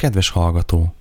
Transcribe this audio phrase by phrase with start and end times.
[0.00, 0.94] Kedves hallgató!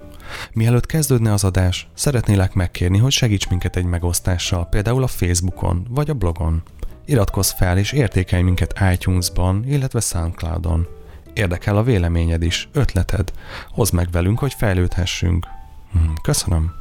[0.53, 6.09] Mielőtt kezdődne az adás, szeretnélek megkérni, hogy segíts minket egy megosztással, például a Facebookon vagy
[6.09, 6.63] a blogon.
[7.05, 10.87] Iratkozz fel és értékelj minket iTunes-ban, illetve Soundcloud-on.
[11.33, 13.31] Érdekel a véleményed is, ötleted.
[13.71, 15.47] Hozd meg velünk, hogy fejlődhessünk.
[15.91, 16.71] Hmm, Köszönöm.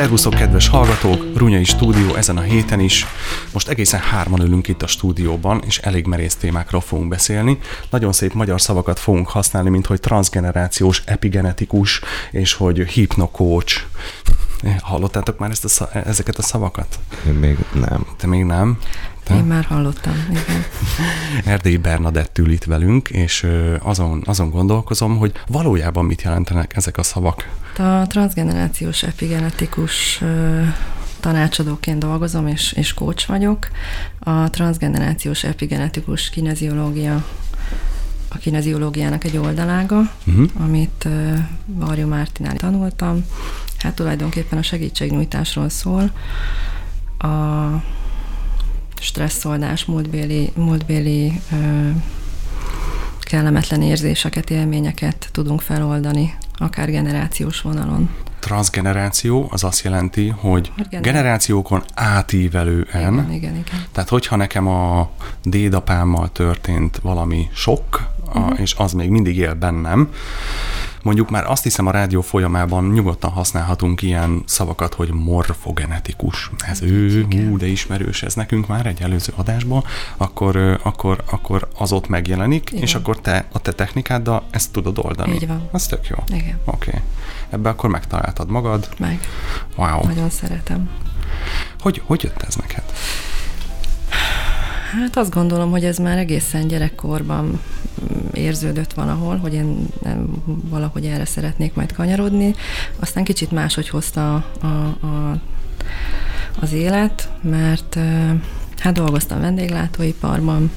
[0.00, 1.36] Szervuszok, kedves hallgatók!
[1.36, 3.06] Runyai stúdió ezen a héten is.
[3.52, 7.58] Most egészen hárman ülünk itt a stúdióban, és elég merész témákról fogunk beszélni.
[7.90, 12.00] Nagyon szép magyar szavakat fogunk használni, mint hogy transgenerációs epigenetikus,
[12.30, 13.86] és hogy hipnokócs.
[14.80, 16.98] Hallottátok már ezt a ezeket a szavakat?
[17.26, 18.06] Én még nem.
[18.16, 18.78] Te még nem?
[19.30, 19.36] Te?
[19.36, 20.64] Én már hallottam, igen.
[21.54, 23.46] Erdélyi Bernadett ül itt velünk, és
[23.78, 27.48] azon, azon gondolkozom, hogy valójában mit jelentenek ezek a szavak.
[27.78, 30.22] A transgenerációs epigenetikus
[31.20, 33.68] tanácsadóként dolgozom, és, és coach vagyok.
[34.18, 37.24] A transgenerációs epigenetikus kineziológia
[38.28, 40.50] a kineziológiának egy oldalága, Uh-huh.
[40.58, 41.08] amit
[41.66, 43.24] Varjú Mártinál tanultam.
[43.78, 46.10] Hát tulajdonképpen a segítségnyújtásról szól.
[47.18, 47.28] A
[49.00, 51.88] stresszoldás, múltbéli, múltbéli ö,
[53.20, 58.10] kellemetlen érzéseket, élményeket tudunk feloldani, akár generációs vonalon.
[58.38, 63.64] Transgeneráció az azt jelenti, hogy Gener- generációkon átívelően, Igen, igen, igen.
[63.92, 65.10] tehát hogyha nekem a
[65.42, 68.52] dédapámmal történt valami sok, a, Mhm.
[68.62, 70.08] és az még mindig él bennem,
[71.02, 76.50] mondjuk már azt hiszem a rádió folyamában nyugodtan használhatunk ilyen szavakat, hogy morfogenetikus.
[76.58, 79.84] Ez ő, hú, de ismerős ez nekünk már egy előző adásban,
[80.16, 82.82] akkor, akkor, akkor az ott megjelenik, Igen.
[82.82, 85.34] és akkor te a te technikáddal ezt tudod oldani.
[85.34, 85.68] Így van.
[85.72, 86.16] Az tök jó.
[86.26, 86.88] Igen, Oké.
[86.88, 87.00] Okay.
[87.50, 88.88] Ebbe akkor megtaláltad magad.
[88.98, 89.20] meg.
[89.76, 90.06] Wow.
[90.06, 90.90] Nagyon szeretem.
[91.80, 92.82] Hogy, hogy jött ez neked?
[94.92, 101.04] Hát azt gondolom, hogy ez már egészen gyerekkorban mm, érződött valahol, hogy én nem, valahogy
[101.04, 102.54] erre szeretnék majd kanyarodni.
[102.98, 104.66] Aztán kicsit máshogy hozta a, a,
[105.06, 105.40] a,
[106.60, 107.98] az élet, mert
[108.78, 110.70] hát dolgoztam vendéglátóiparban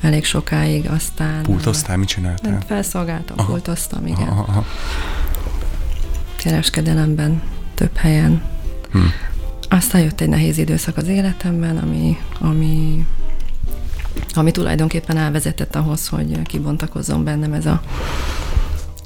[0.00, 1.42] elég sokáig, aztán...
[1.42, 2.62] Pultoztál, mit csináltál?
[2.66, 3.50] Felszolgáltam, Aha.
[3.50, 4.28] pultoztam, igen.
[4.28, 4.64] Aha, aha.
[6.36, 7.42] kereskedelemben,
[7.74, 8.42] több helyen.
[8.90, 8.98] Hm.
[9.68, 13.06] Aztán jött egy nehéz időszak az életemben, ami, ami,
[14.34, 17.82] ami tulajdonképpen elvezetett ahhoz, hogy kibontakozzon bennem ez a...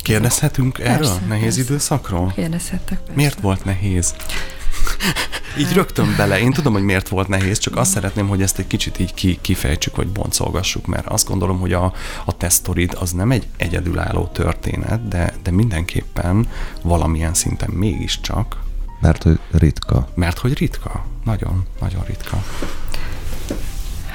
[0.02, 1.60] Kérdezhetünk erről Persze, nehéz persze.
[1.60, 2.32] időszakról?
[2.34, 3.12] Kérdezhettek persze.
[3.14, 4.14] Miért volt nehéz?
[5.58, 6.40] Így rögtön bele.
[6.40, 9.38] Én tudom, hogy miért volt nehéz, csak azt szeretném, hogy ezt egy kicsit így ki,
[9.40, 11.92] kifejtsük, vagy boncolgassuk, mert azt gondolom, hogy a,
[12.24, 16.48] a te sztorid az nem egy egyedülálló történet, de, de mindenképpen
[16.82, 18.56] valamilyen szinten mégiscsak,
[19.00, 20.08] Mert hogy ritka.
[20.14, 21.04] mert hogy ritka.
[21.24, 22.42] Nagyon, nagyon ritka.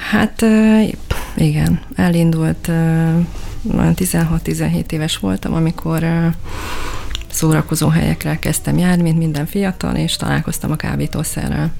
[0.10, 0.46] Hát
[1.36, 2.72] igen, elindult, ö,
[3.78, 6.06] olyan 16-17 éves voltam, amikor
[7.30, 11.74] szórakozó helyekre kezdtem járni, mint minden fiatal, és találkoztam a kábítószerrel.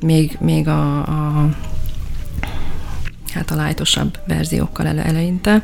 [0.00, 1.48] Még, még a, a
[3.32, 5.62] hát a lájtosabb verziókkal ele, eleinte,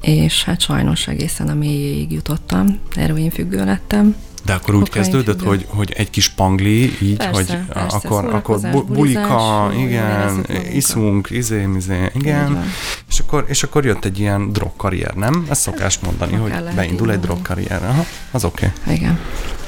[0.00, 5.38] és hát sajnos egészen a mélyéig jutottam, heroin függő lettem, De akkor úgy Kokain kezdődött,
[5.38, 5.48] függő.
[5.48, 11.30] hogy, hogy egy kis pangli, így, Persze, hogy persze, akkor, akkor bu- bulika, igen, iszunk,
[11.30, 12.64] izé, izé, igen,
[13.08, 15.46] és akkor, és akkor jött egy ilyen drogkarrier, nem?
[15.50, 17.84] Ez szokás mondani, akár hogy beindul egy drogkarrier.
[17.84, 18.72] Aha, az oké.
[18.82, 18.94] Okay.
[18.96, 19.18] Igen.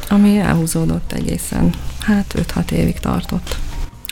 [0.09, 1.71] Ami elhúzódott egészen,
[2.01, 3.57] hát 5-6 évig tartott.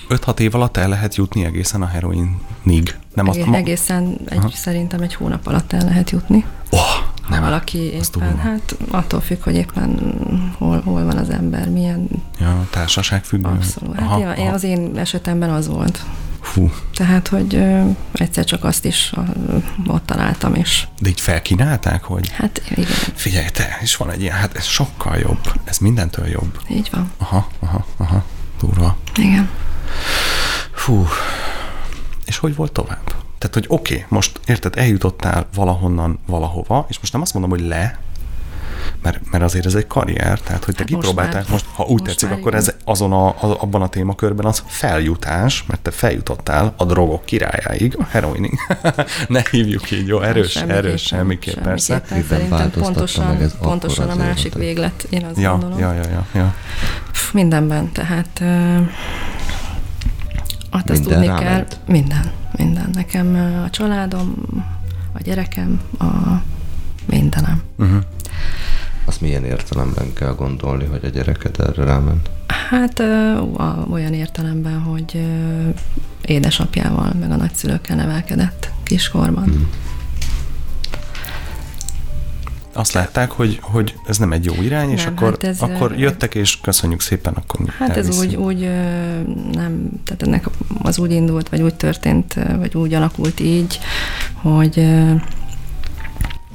[0.08, 2.96] 5-6 év alatt el lehet jutni egészen a heroinig.
[3.14, 3.56] Nem azt ma...
[3.56, 4.50] egészen egy, Aha.
[4.54, 6.44] szerintem egy hónap alatt el lehet jutni.
[6.70, 6.80] Oh,
[7.22, 10.14] Ha nem, valaki az éppen, hát attól függ, hogy éppen
[10.58, 12.08] hol, hol van az ember, milyen
[12.40, 13.48] Ja, társaság függő.
[13.48, 13.96] abszolút.
[13.98, 16.04] Hát aha, én, az én esetemben az volt.
[16.40, 19.12] Fú, Tehát, hogy ö, egyszer csak azt is
[19.48, 19.56] ö,
[19.86, 24.36] ott találtam, és de így felkínálták, hogy hát igen, figyelj te, és van egy ilyen,
[24.36, 26.58] hát ez sokkal jobb, ez mindentől jobb.
[26.70, 27.10] így van.
[27.18, 28.24] Aha, aha, aha,
[28.60, 28.96] durva.
[29.16, 29.48] Igen.
[30.72, 31.06] Fú,
[32.24, 33.04] és hogy volt tovább?
[33.38, 37.60] Tehát, hogy oké, okay, most érted, eljutottál valahonnan valahova, és most nem azt mondom, hogy
[37.60, 37.98] le,
[39.02, 41.50] mert, mert azért ez egy karrier, tehát hogy te Hát most kipróbálták már.
[41.50, 45.64] most, ha úgy Most tetszik, akkor ez azon a, a, abban a témakörben az feljutás,
[45.66, 48.58] mert te feljutottál a drogok királyáig, a heroinig.
[49.28, 52.02] ne hívjuk így, jó, erős, Semmiképpen, erős, semmiképp, persze.
[52.08, 55.78] Szerintem pontosan, meg pontosan a az másik véglet, én azt Ja, gondolom.
[55.78, 56.54] ja, ja, ja, ja.
[57.12, 58.76] Pff, Mindenben, tehát ö,
[60.76, 62.90] hát azt Minden tudni kell, minden, minden.
[62.92, 63.34] Nekem
[63.64, 64.34] a családom,
[65.12, 66.04] a gyerekem, a
[67.06, 67.62] mindenem.
[67.76, 68.02] Uh-huh.
[69.04, 72.30] Azt milyen értelemben kell gondolni, hogy a gyereked erre ráment?
[72.70, 73.38] Hát ö,
[73.90, 75.68] olyan értelemben, hogy ö,
[76.22, 79.44] édesapjával, meg a nagyszülőkkel nevelkedett kiskorban.
[79.48, 79.62] Mhm.
[82.74, 85.98] Azt látták, hogy, hogy ez nem egy jó irány, és Nem, akkor, hát ez, akkor
[85.98, 88.30] jöttek, és köszönjük szépen, akkor mi Hát ez elviszünk.
[88.30, 88.68] úgy, úgy ö,
[89.52, 90.48] nem, tehát ennek
[90.82, 93.78] az úgy indult, vagy úgy történt, vagy úgy alakult így,
[94.34, 94.86] hogy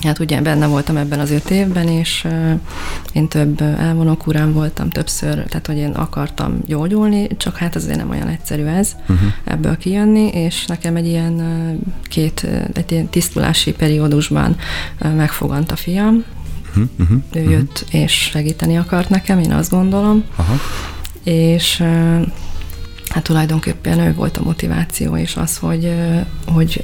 [0.04, 2.28] hát ugye benne voltam ebben az öt évben, és
[3.14, 8.28] én több elvonókúrán voltam többször, tehát hogy én akartam gyógyulni, csak hát azért nem olyan
[8.28, 9.32] egyszerű ez Uh-huh.
[9.44, 11.42] ebből kijönni, és nekem egy ilyen
[12.04, 14.56] két, egy ilyen tisztulási periódusban
[15.16, 16.24] megfogant a fiam,
[16.70, 16.90] Uh-huh.
[17.00, 17.20] Uh-huh.
[17.34, 20.54] ő jött és segíteni akart nekem, én azt gondolom, Aha.
[21.24, 21.84] és
[23.10, 25.94] hát tulajdonképpen ő volt a motiváció, és az, hogy,
[26.48, 26.84] hogy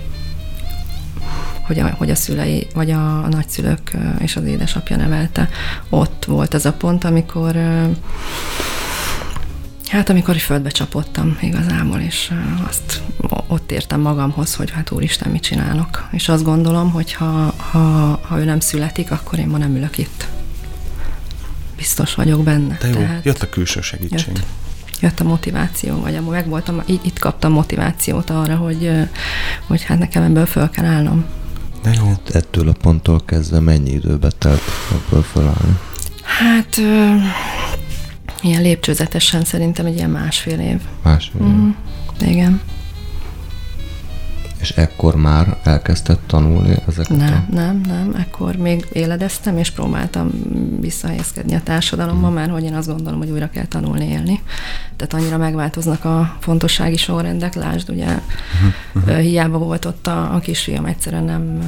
[1.65, 5.49] hogy a, hogy a szülei, vagy a, a nagyszülők és az édesapja nevelte.
[5.89, 7.55] Ott volt ez a pont, amikor
[9.87, 12.31] Hát amikor földbe csapottam igazából, és
[12.67, 13.01] azt
[13.47, 16.07] ott értem magamhoz, hogy hát úristen, mit csinálok.
[16.11, 17.79] És azt gondolom, hogy ha, ha,
[18.27, 20.27] ha ő nem születik, akkor én ma nem ülök itt.
[21.75, 22.77] Biztos vagyok benne.
[22.79, 24.35] De jó, Tehát jött a külső segítség.
[24.35, 24.45] jött,
[24.99, 28.91] jött a motiváció, vagy amúgy meg voltam, így, itt kaptam motivációt arra, hogy,
[29.67, 31.25] hogy hát nekem ebből föl kell állnom.
[31.85, 32.11] De jó.
[32.31, 34.61] Ettől a ponttól kezdve mennyi időbe telt
[34.91, 35.79] ebből felállni?
[36.23, 37.15] Hát ö,
[38.41, 40.79] ilyen lépcsőzetesen szerintem egy ilyen másfél év.
[41.03, 41.47] Másfél év.
[41.47, 41.69] Mm,
[42.19, 42.61] igen.
[44.65, 47.53] És ekkor már elkezdted tanulni ezeket Nem, a...
[47.55, 48.15] nem, nem.
[48.19, 50.31] Ekkor még éledeztem, és próbáltam
[50.79, 54.39] visszahelyezkedni a társadalomban, mert hogy én azt gondolom, hogy újra kell tanulni élni.
[54.95, 58.19] Tehát annyira megváltoznak a fontossági sorrendek, lásd, ugye
[58.95, 59.17] uh-huh.
[59.17, 61.59] hiába volt ott a, a kisfiam, egyszerűen nem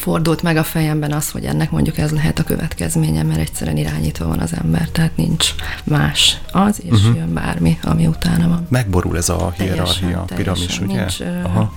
[0.00, 4.26] fordult meg a fejemben az, hogy ennek mondjuk ez lehet a következménye, mert egyszerűen irányítva
[4.26, 5.54] van az ember, tehát nincs
[5.84, 7.16] más az, és uh-huh.
[7.16, 8.66] jön bármi, ami utána van.
[8.68, 10.88] Megborul ez a Teljesen, hierarchia, piramis, teljesen.
[10.88, 10.98] ugye?
[10.98, 11.72] Nincs, Aha,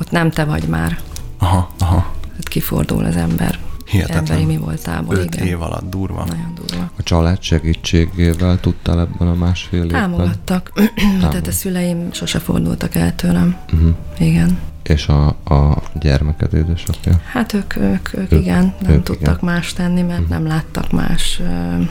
[0.00, 0.98] Ott nem te vagy már,
[1.38, 2.14] aha, aha.
[2.20, 3.58] tehát kifordul az ember.
[3.86, 4.24] Hihetetlen.
[4.24, 5.46] Emberi mi voltából, Öt igen.
[5.46, 6.24] év alatt durva.
[6.24, 6.90] Nagyon durva.
[6.96, 10.00] A család segítségével tudtál ebben a másfél évben?
[10.00, 10.72] Támogattak.
[11.20, 13.56] Tehát a szüleim sose fordultak el tőlem.
[13.72, 13.94] Uh-huh.
[14.18, 14.58] Igen.
[14.82, 17.20] És a, a gyermeked édesapja?
[17.32, 19.54] Hát ők, ők, ők Ők- igen, nem ők tudtak igen.
[19.54, 21.82] más tenni, mert nem láttak más ö,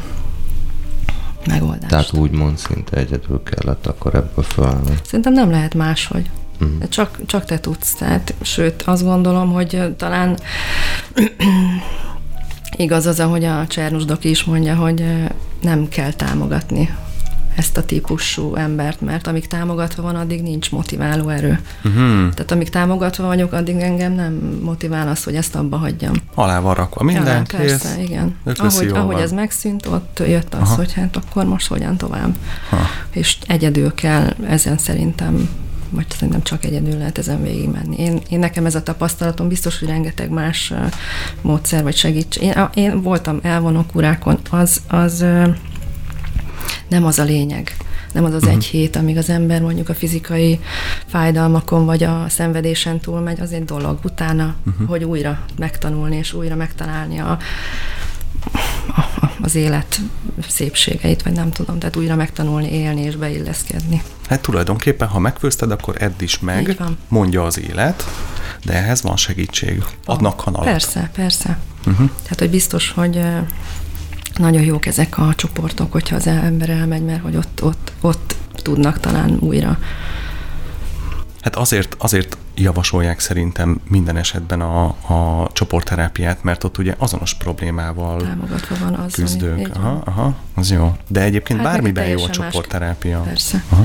[1.48, 1.88] megoldást.
[1.90, 4.96] Tehát úgymond szinte egyedül kellett akkor ebből felállni.
[5.04, 6.30] Szerintem nem lehet máshogy.
[6.60, 6.78] Mhm.
[6.80, 7.94] De Csak, csak te tudsz.
[7.94, 10.38] Tehát, sőt, azt gondolom, hogy talán
[12.78, 15.06] igaz az, ahogy a Csernus Doki is mondja, hogy
[15.62, 16.96] nem kell támogatni
[17.56, 21.60] ezt a típusú embert, mert amíg támogatva van, addig nincs motiváló erő.
[21.84, 22.34] Uh-huh.
[22.34, 26.14] Tehát amíg támogatva vagyok, addig engem nem motivál az, hogy ezt abba hagyjam.
[26.34, 27.60] Alá van rakva minden, ja, kész.
[27.60, 28.36] persze, igen.
[28.44, 29.24] Ők veszi Ahogy, ahogy van.
[29.24, 30.76] ez megszűnt, ott jött az, Aha.
[30.76, 32.36] hogy hát akkor most hogyan tovább.
[32.70, 32.78] Ha.
[33.12, 35.50] És egyedül kell ezen szerintem,
[35.90, 37.96] vagy szerintem csak egyedül lehet ezen végigmenni.
[37.98, 40.74] Én, én nekem ez a tapasztalatom, biztos, hogy rengeteg más
[41.42, 42.44] módszer vagy segítség.
[42.44, 45.26] Én, én voltam elvonó kurákon, az, az
[46.88, 47.76] nem az a lényeg.
[48.14, 48.52] Nem az az Mhm.
[48.52, 50.60] egy hét, amíg az ember mondjuk a fizikai
[51.08, 54.00] fájdalmakon vagy a szenvedésen túlmegy, az egy dolog.
[54.04, 54.84] Utána, Mhm.
[54.86, 57.38] hogy újra megtanulni és újra megtalálni a,
[58.96, 60.00] a, az élet
[60.48, 64.02] szépségeit, vagy nem tudom, tehát újra megtanulni, élni és beilleszkedni.
[64.28, 68.04] Hát tulajdonképpen, ha megfőzted, akkor edd is meg, mondja az élet,
[68.66, 69.84] de ehhez van segítség.
[70.06, 70.66] Adnak kanalat.
[70.68, 71.58] Persze, persze.
[71.88, 72.10] Uh-huh.
[72.24, 73.20] Tehát, hogy biztos, hogy
[74.38, 79.00] nagyon jók ezek a csoportok, hogyha az ember elmegy, mert hogy ott, ott, ott tudnak
[79.00, 79.78] talán újra.
[81.42, 88.22] Hát azért, azért javasolják szerintem minden esetben a, a csoportterápiát, mert ott ugye azonos problémával
[88.22, 89.54] Támogatva van az, küzdők.
[89.54, 89.66] Ami.
[89.74, 90.96] Aha, aha, az jó.
[91.08, 93.20] De egyébként Hát bármiben jó a teljesen más- csoportterápia.
[93.20, 93.64] Persze.
[93.70, 93.84] Aha.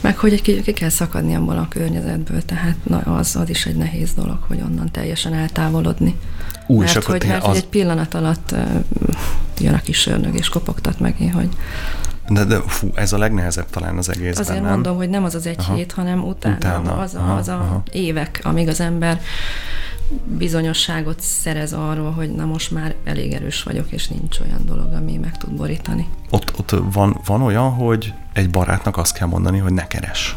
[0.00, 3.76] Meg hogy ki, ki kell szakadni abból a környezetből, tehát na, az, az is egy
[3.76, 6.18] nehéz dolog, hogy onnan teljesen eltávolodni.
[6.66, 8.84] Ú, mert akkor hogy, mert az, egy pillanat alatt uh,
[9.58, 11.48] jön a kis és kopogtat meg hogy
[12.34, 14.72] de, de fú, ez a legnehezebb talán az egészben, azért nem?
[14.72, 15.74] mondom, hogy nem az az egy Aha.
[15.74, 17.82] hét, hanem utána, Utána, az, aha, az a aha.
[17.92, 19.20] évek, amíg az ember
[20.24, 25.16] bizonyosságot szerez arról, hogy na most már elég erős vagyok, és nincs olyan dolog, ami
[25.16, 26.08] meg tud borítani.
[26.30, 30.36] Ott, ott van, van olyan, hogy egy barátnak azt kell mondani, hogy ne keres.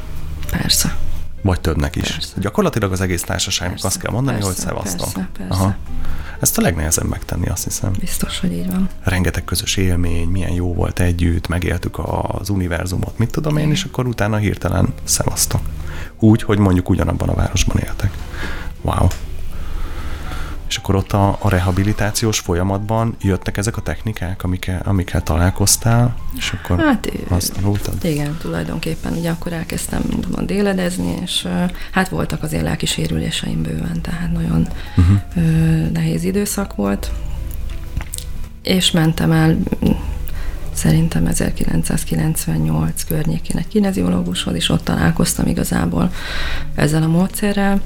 [0.51, 0.95] Persze.
[1.41, 2.11] Vagy többnek is.
[2.11, 2.33] Persze.
[2.39, 5.13] Gyakorlatilag az egész társaságnak Persze, azt kell mondani, persze, hogy szevasztok.
[5.13, 5.77] persze, persze.
[6.39, 7.91] Ezt a legnehezebb megtenni, azt hiszem.
[7.99, 8.89] Biztos, hogy így van.
[9.03, 14.07] Rengeteg közös élmény, milyen jó volt együtt, megéltük az univerzumot, mit tudom én, és akkor
[14.07, 15.61] utána hirtelen szevasztok.
[16.19, 18.11] Úgy, hogy mondjuk ugyanabban a városban éltek.
[18.81, 19.07] Wow.
[20.67, 26.53] És akkor ott a, a rehabilitációs folyamatban jöttek ezek a technikák, amikkel, amikkel találkoztál, és
[26.61, 28.03] akkor Hát, azt tanultad?
[28.03, 31.47] Igen, tulajdonképpen ugye akkor elkezdtem úgymond éledezni, és
[31.91, 34.67] hát voltak azért lelki sérüléseim bőven, tehát nagyon
[34.97, 35.91] Uh-huh.
[35.91, 37.11] nehéz időszak volt,
[38.61, 39.57] és mentem el
[40.75, 46.11] szerintem 1998 környékén egy kineziológushoz, és ott találkoztam igazából
[46.75, 47.81] ezzel a módszerrel.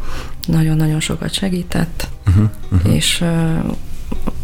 [0.48, 2.50] Nagyon-nagyon sokat segített, Uh-huh.
[2.72, 2.94] Uh-huh.
[2.96, 3.58] és ö,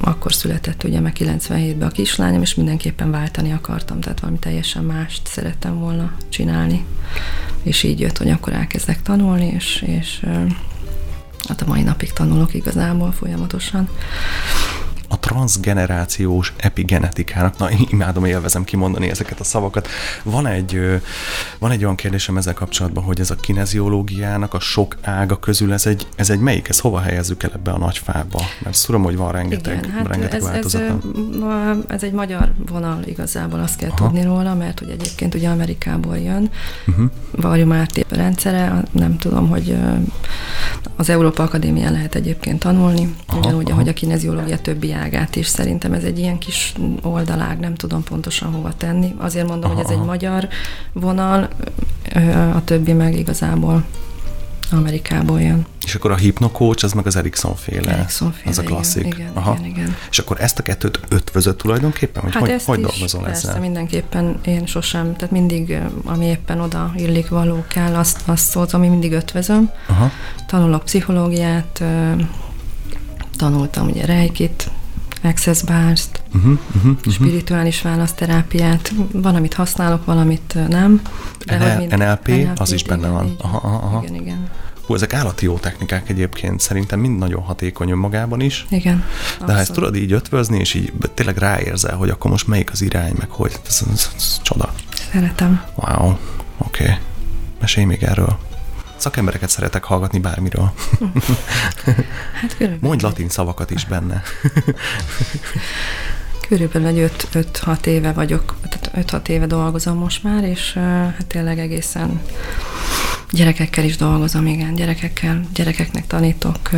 [0.01, 5.27] akkor született ugye meg 97-ben a kislányom, és mindenképpen váltani akartam, tehát valami teljesen mást
[5.27, 6.85] szerettem volna csinálni.
[7.63, 10.45] És így jött, hogy akkor elkezdek tanulni, és, és ö,
[11.47, 13.89] hát a mai napig tanulok igazából folyamatosan.
[15.09, 19.87] A transgenerációs epigenetikának, na én imádom, élvezem kimondani ezeket a szavakat.
[20.23, 21.01] Van egy,
[21.59, 25.85] van egy olyan kérdésem ezzel kapcsolatban, hogy ez a kineziológiának a sok ága közül ez
[25.85, 28.41] egy, ez egy melyik, ez hova helyezzük el ebbe a nagy fába?
[28.63, 30.77] Mert tudom, hogy van rengeteg, Igen, hát rengeteg ez, ez,
[31.87, 34.05] ez egy magyar vonal igazából, azt kell Aha.
[34.05, 36.49] Tudni róla, mert hogy egyébként ugye Amerikából jön,
[36.87, 37.09] Uh-huh.
[37.31, 39.77] Varjú Márté rendszere, nem tudom, hogy
[40.95, 43.73] az Európa Akadémián lehet egyébként tanulni, Aha, ugyanúgy, aha.
[43.73, 45.47] ahogy a kineziológia többi ágát is.
[45.47, 49.15] Szerintem ez egy ilyen kis oldalág, nem tudom pontosan hova tenni.
[49.17, 50.05] Azért mondom, Aha, hogy ez egy aha.
[50.05, 50.47] magyar
[50.93, 51.47] vonal,
[52.55, 53.83] a többi meg igazából
[54.71, 55.65] Amerikából jön.
[55.85, 57.91] És akkor a hypnokócs, az meg az Erikson féle.
[57.91, 59.05] Erikson féle, az a igen, klasszik.
[59.05, 59.55] igen, Aha.
[59.59, 59.95] igen, igen.
[60.09, 62.23] És akkor ezt a kettőt ötvözött tulajdonképpen?
[62.23, 63.59] Hogy Hát hogy, ezt hogy is, dolgozol persze, ezzel?
[63.61, 68.87] mindenképpen én sosem, tehát mindig, ami éppen oda illik való kell, azt, azt szólt, ami
[68.87, 69.71] mindig ötvözöm.
[69.87, 70.11] Aha.
[70.47, 71.83] Tanulok pszichológiát,
[73.37, 74.69] tanultam ugye reikit,
[75.25, 77.13] access bars-t, Uh-huh, uh-huh, uh-huh.
[77.13, 81.01] spirituális választerápiát, van, amit használok, valamit nem.
[81.45, 83.25] NL- hogy NLP, az is benne van.
[83.25, 84.03] így Aha, aha, aha.
[84.03, 84.49] Igen, igen.
[84.85, 88.65] Hú, ezek állati jó technikák egyébként, szerintem mind nagyon hatékony önmagában is.
[88.69, 89.03] Igen.
[89.45, 92.81] De ha ezt tudod így ötvözni, és így tényleg ráérzel, hogy akkor most melyik az
[92.81, 94.73] irány, meg hogy, ez, ez, ez, ez csoda.
[95.11, 95.63] Szeretem.
[95.75, 96.07] Wow,
[96.57, 96.83] oké.
[96.83, 96.95] Okay.
[97.59, 98.37] Mesélj még erről.
[98.95, 100.71] Szakembereket szeretek hallgatni bármiről.
[102.41, 104.21] Hát körülbelül, Mondj latin szavakat is benne.
[106.47, 112.21] körülbelül egy 5-6 éve vagyok, tehát 5-6 éve dolgozom most már, és hát tényleg egészen
[113.31, 116.69] Gyerekekkel is dolgozom, igen, gyerekekkel, gyerekeknek tanítok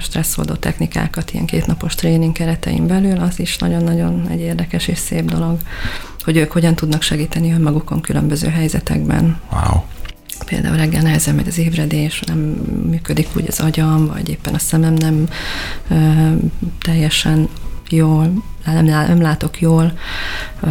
[0.00, 5.58] stresszoldó technikákat, ilyen kétnapos tréning keretein belül, az is nagyon-nagyon egy érdekes és szép dolog,
[6.20, 9.40] hogy ők hogyan tudnak segíteni önmagukon különböző helyzetekben.
[9.52, 9.83] Wow.
[10.44, 12.38] Például reggel nehezen megy az ébredés, nem
[12.90, 15.28] működik úgy az agyam, vagy éppen a szemem nem
[15.88, 16.30] ö,
[16.80, 17.48] teljesen
[17.88, 19.98] jól, nem, nem látok jól.
[20.60, 20.66] Ö,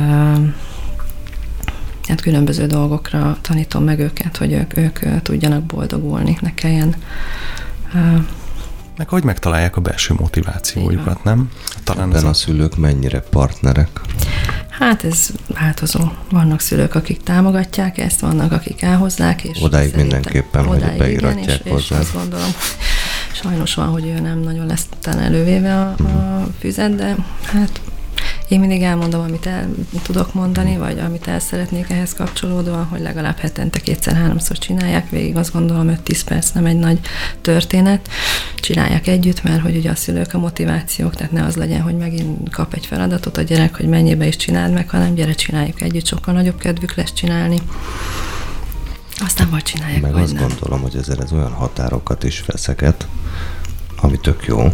[2.07, 6.95] hát különböző dolgokra tanítom meg őket, hogy ők, ők tudjanak boldogulni, ne kelljen
[7.93, 8.17] ö,
[8.97, 11.49] Meg hogy megtalálják a belső motivációjukat, nem?
[11.83, 12.29] Talán ez Ebben a...
[12.29, 14.01] a szülők mennyire partnerek?
[14.79, 16.11] Hát ez változó.
[16.29, 21.57] Vannak szülők, akik támogatják ezt, vannak, akik elhozzák, és Odáig mindenképpen, hogy odáig beiratják igen,
[21.57, 21.99] és, és hozzá.
[21.99, 22.49] azt gondolom,
[23.31, 27.81] sajnos van, hogy ő nem nagyon lesz talán elővéve a, a füzet, de hát
[28.53, 29.69] én mindig elmondom, amit el
[30.03, 35.51] tudok mondani, vagy amit el szeretnék ehhez kapcsolódóan, hogy legalább hetente kétszer-háromszor csinálják végig, azt
[35.53, 36.99] gondolom 5-10 perc nem egy nagy
[37.41, 38.09] történet.
[38.55, 42.49] Csinálják együtt, mert hogy ugye a szülők a motivációk, tehát ne az legyen, hogy megint
[42.49, 46.33] kap egy feladatot a gyerek, hogy mennyibe is csináld meg, hanem gyere, csináljuk együtt, sokkal
[46.33, 47.57] nagyobb kedvük lesz csinálni.
[49.17, 50.47] Aztán vagy csinálják, Meg azt nem.
[50.47, 53.07] gondolom, hogy ezzel ez olyan határokat is feszeget,
[54.01, 54.73] ami tök jó,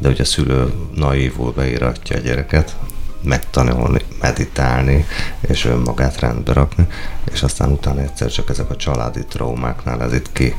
[0.00, 2.76] de hogy a szülő naívul beíratja a gyereket,
[3.22, 5.06] megtanulni, meditálni,
[5.40, 6.86] és önmagát rendbe rakni,
[7.32, 10.54] és aztán utána egyszer csak ezek a családi traumáknál ez itt ki,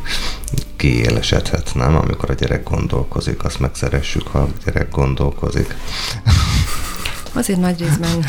[0.75, 1.95] kiélesedhet, nem?
[1.95, 5.75] Amikor a gyerek gondolkozik, azt megszeressük, ha a gyerek gondolkozik.
[7.33, 8.25] Azért nagy részben,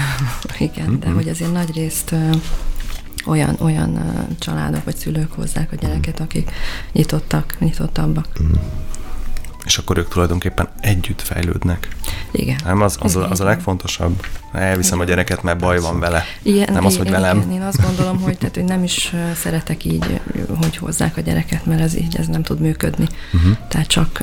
[0.59, 2.15] igen, de hogy azért nagy részt
[3.27, 4.01] olyan, olyan
[4.39, 6.51] családok vagy szülők hozzák a gyereket, akik
[6.93, 8.27] nyitottak, nyitottabbak.
[9.65, 11.89] És akkor ők tulajdonképpen együtt fejlődnek.
[12.33, 12.57] Igen.
[12.65, 13.47] Nem, az, az, a, az a Igen.
[13.55, 14.27] legfontosabb.
[14.53, 16.25] Elviszem a gyereket, mert baj van vele.
[16.43, 17.37] Ilyen, Nem az, hogy igen, velem.
[17.37, 20.21] Igen, én azt gondolom, hogy, tehát, hogy nem is szeretek így,
[20.63, 23.07] hogy hozzák a gyereket, mert ez így ez nem tud működni.
[23.33, 23.57] Uh-huh.
[23.69, 24.23] Tehát csak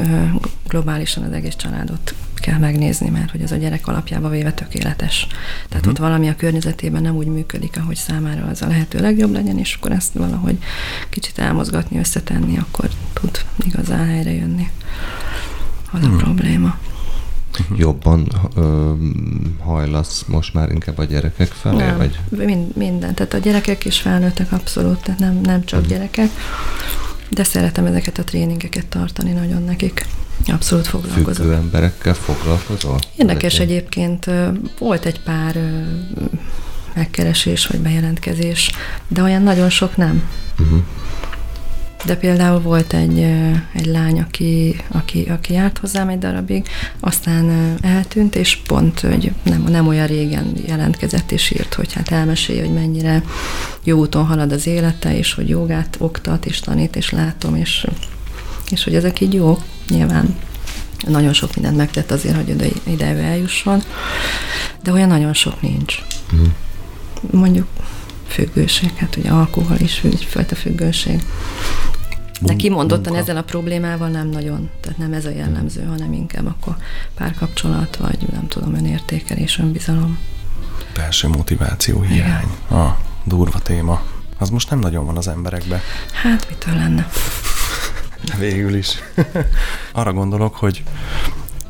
[0.67, 5.27] globálisan az egész családot kell megnézni, mert hogy az a gyerek alapjába véve tökéletes.
[5.69, 5.93] Tehát Mhm.
[5.93, 9.73] ott valami a környezetében nem úgy működik, ahogy számára az a lehető legjobb legyen, és
[9.75, 10.57] akkor ezt valahogy
[11.09, 14.69] kicsit elmozgatni, összetenni, akkor tud igazán helyre jönni.
[15.91, 16.13] Az Hmm.
[16.13, 16.77] a probléma.
[17.75, 18.93] Jobban ö,
[19.59, 23.13] hajlasz most már inkább a gyerekek felé, Nem, vagy mind, minden.
[23.13, 26.29] Tehát a gyerekek és felnőttek abszolút, tehát nem, nem csak gyerekek.
[27.29, 30.05] De szeretem ezeket a tréningeket tartani nagyon nekik.
[30.47, 31.33] Abszolút foglalkozok.
[31.33, 32.99] Függő emberekkel foglalkozol?
[33.15, 34.29] Érdekes Ezek egyébként.
[34.79, 35.59] Volt egy pár
[36.93, 38.71] megkeresés vagy bejelentkezés,
[39.07, 40.29] de olyan nagyon sok nem.
[40.59, 40.79] Uh-huh.
[42.05, 43.19] De például volt egy,
[43.73, 46.67] egy lány, aki, aki, aki járt hozzám egy darabig,
[46.99, 52.61] aztán eltűnt, és pont, hogy nem, nem olyan régen jelentkezett és írt, hogy hát elmesélje,
[52.61, 53.23] hogy mennyire
[53.83, 57.87] jó úton halad az élete, és hogy jogát oktat, és tanít, és látom, és,
[58.69, 59.57] és hogy ezek így jó,
[59.89, 60.35] nyilván
[61.07, 63.83] nagyon sok mindent megtett azért, hogy ide, ide eljusson,
[64.83, 65.97] de olyan nagyon sok nincs.
[66.35, 66.45] Mm.
[67.31, 67.67] Mondjuk
[68.27, 71.23] függőség, hát ugye alkohol is egyfajta függőség.
[72.39, 76.75] De kimondottan ezzel a problémával nem nagyon, tehát nem ez a jellemző, hanem inkább akkor
[77.15, 80.19] párkapcsolat, vagy nem tudom, önértékelés, önbizalom.
[80.93, 82.17] Belső motiváció hiány.
[82.17, 82.49] Igen.
[82.67, 84.01] Ah, durva téma.
[84.37, 85.81] Az most nem nagyon van az emberekbe.
[86.23, 87.09] Hát mitől lenne?
[88.39, 88.97] Végül is.
[89.93, 90.83] Arra gondolok, hogy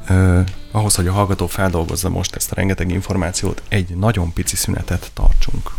[0.05, 5.11] eh, ahhoz, hogy a hallgató feldolgozza most ezt a rengeteg információt, egy nagyon pici szünetet
[5.13, 5.71] tartsunk.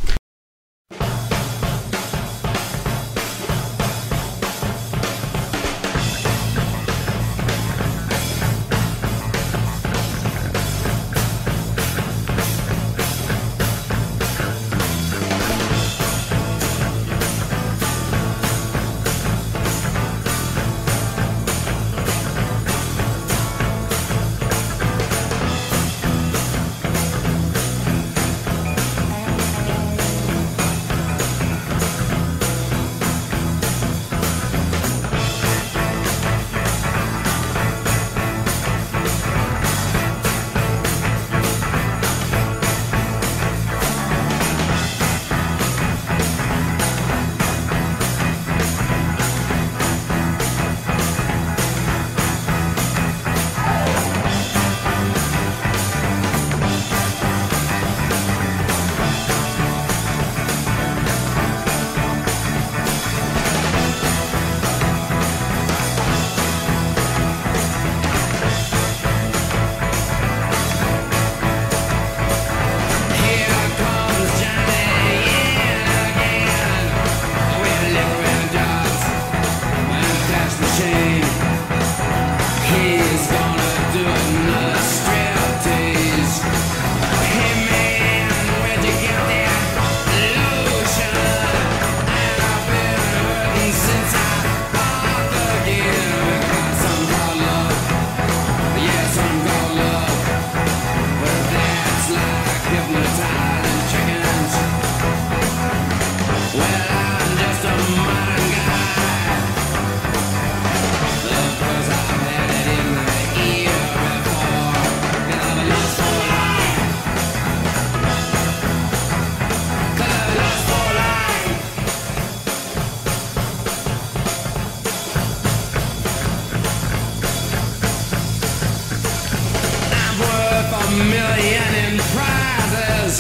[131.05, 133.15] million in prizes.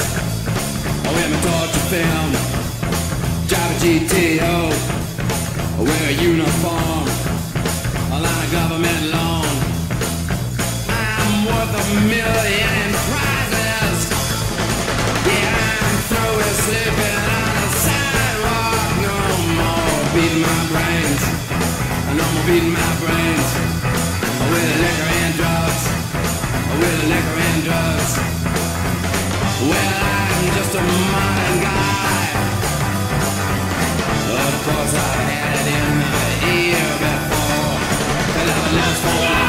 [1.06, 2.28] Oh, in a torture film,
[3.48, 4.56] drive a GTO,
[5.76, 7.06] I wear a uniform,
[8.12, 9.48] a line of government loan.
[10.88, 13.98] I'm worth a million in prizes.
[15.24, 18.88] Yeah, I'm through with sleeping on the sidewalk.
[19.06, 19.16] No
[19.56, 21.22] more beating my brains,
[22.18, 22.99] no more beating my
[27.10, 28.12] liquor and drugs.
[29.68, 32.20] Well, I'm just a modern guy.
[34.46, 37.76] Of course, I had it in my ear before,
[38.38, 39.39] and I was for.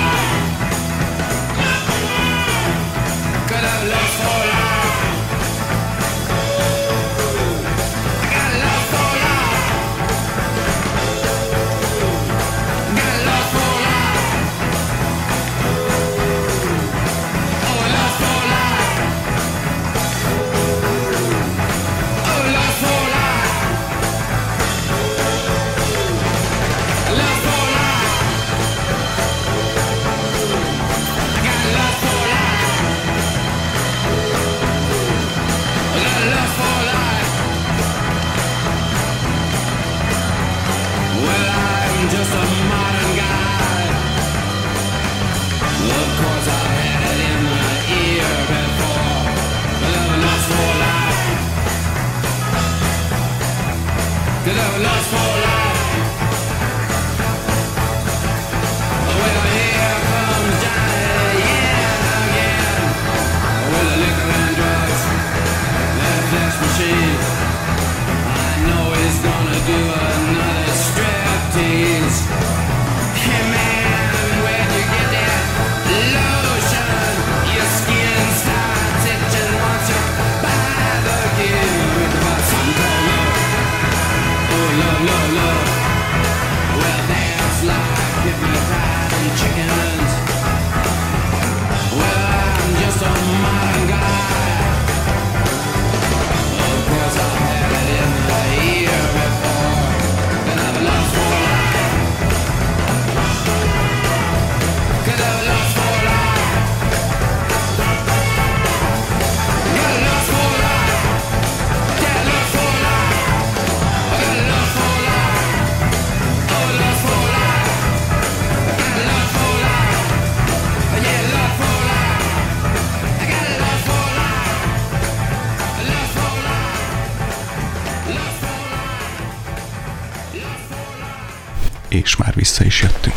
[131.92, 133.16] És már vissza is jöttünk.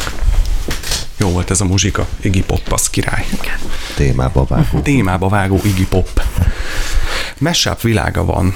[1.16, 3.26] Jó volt ez a muzsika, Iggy Pop, az király.
[3.94, 4.80] Témába vágó.
[4.80, 6.22] Témába vágó Iggy Pop.
[7.38, 8.54] Messább világa van.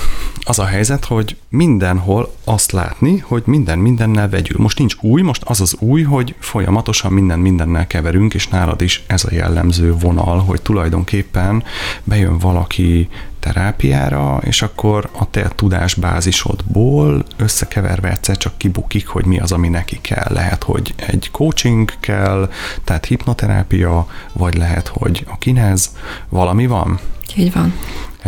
[0.48, 4.56] Az a helyzet, hogy mindenhol azt látni, hogy minden mindennel vegyül.
[4.60, 9.04] Most nincs új, most az az új, hogy folyamatosan minden mindennel keverünk, és nálad is
[9.06, 11.64] ez a jellemző vonal, hogy tulajdonképpen
[12.04, 13.08] bejön valaki
[13.40, 19.98] terápiára, és akkor a te tudásbázisodból összekeverve egyszer csak kibukik, hogy mi az, ami neki
[20.00, 20.32] kell.
[20.32, 22.50] Lehet, hogy egy coaching kell,
[22.84, 25.90] tehát hipnoterápia, vagy lehet, hogy a kinez,
[26.28, 26.98] valami van.
[27.36, 27.74] Így van.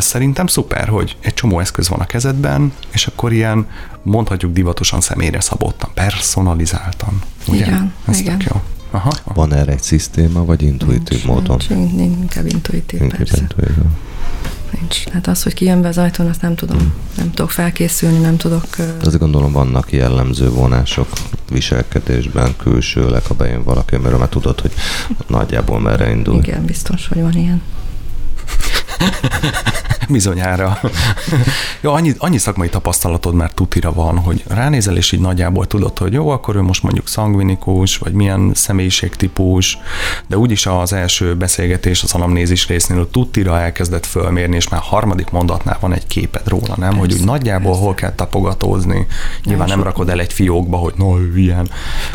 [0.01, 3.67] Ez szerintem szuper, hogy egy csomó eszköz van a kezedben, és akkor ilyen,
[4.03, 7.23] mondhatjuk divatosan személyre szabottan, personalizáltan.
[7.49, 7.57] Ugye?
[7.67, 8.39] Igen, Ez igen.
[8.39, 8.61] tök jó.
[8.91, 9.35] Aha, aha.
[9.35, 11.61] Van erre egy szisztéma, vagy intuitív Nincs, módon?
[11.69, 13.37] Nincs, nincs, inkább intuitív, Inkább persze.
[13.41, 13.77] intuitív.
[14.81, 15.09] Nincs.
[15.09, 16.93] Hát az, hogy kijön be az ajtón, azt nem tudom.
[17.17, 18.65] Nem tudok felkészülni, nem tudok...
[19.05, 21.09] Azt gondolom vannak jellemző vonások
[21.51, 24.73] viselkedésben, külsőleg, ha bejön valaki, mert már tudod, hogy
[25.27, 26.39] nagyjából merre indul.
[26.39, 27.63] Igen, biztos, hogy van ilyen.
[30.09, 30.79] Bizonyára.
[31.81, 36.13] jó, annyi, annyi szakmai tapasztalatod már tutira van, hogy ránézel, és így nagyjából tudod, hogy
[36.13, 39.79] jó, akkor ő most mondjuk szangvinikus, vagy milyen személyiségtípus,
[40.27, 45.77] de úgyis az első beszélgetés az anamnézis résznél tutira elkezdett fölmérni, és már harmadik mondatnál
[45.81, 46.93] van egy képed róla, nem?
[46.97, 49.07] hogy úgy Persze, nagyjából hol kell tapogatózni.
[49.45, 51.71] Nyilván nem rakod el egy fiókba, hogy no, ő ilyen,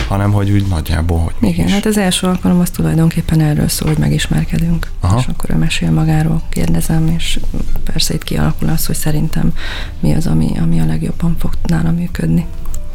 [0.07, 1.71] hanem hogy úgy nagyjából, hogy Igen, is.
[1.73, 4.91] hát az első alkalom az tulajdonképpen erről szól, hogy megismerkedünk.
[4.99, 5.19] Aha.
[5.19, 7.39] És akkor ő mesél magáról, kérdezem, és
[7.83, 9.53] persze itt kialakul az, hogy szerintem
[9.99, 12.45] mi az, ami, ami a legjobban fog nála működni.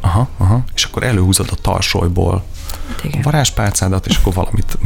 [0.01, 0.65] Aha, aha.
[0.75, 2.45] És akkor előhúzod a tarsolyból
[2.87, 3.23] Hát a igen.
[3.23, 4.79] varázspálcádat, és akkor valamit,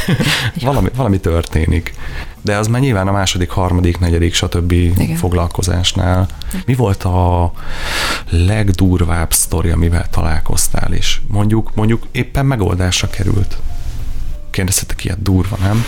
[0.60, 1.94] valami, valami történik.
[2.40, 4.72] De az már nyilván a második, harmadik, negyedik, stb.
[4.72, 5.16] Igen.
[5.16, 6.26] foglalkozásnál.
[6.66, 7.52] Mi volt a
[8.30, 13.58] legdurvább sztori, amivel találkoztál, és mondjuk, mondjuk éppen megoldásra került?
[14.52, 15.84] Kérdeztetek ilyet durva, nem?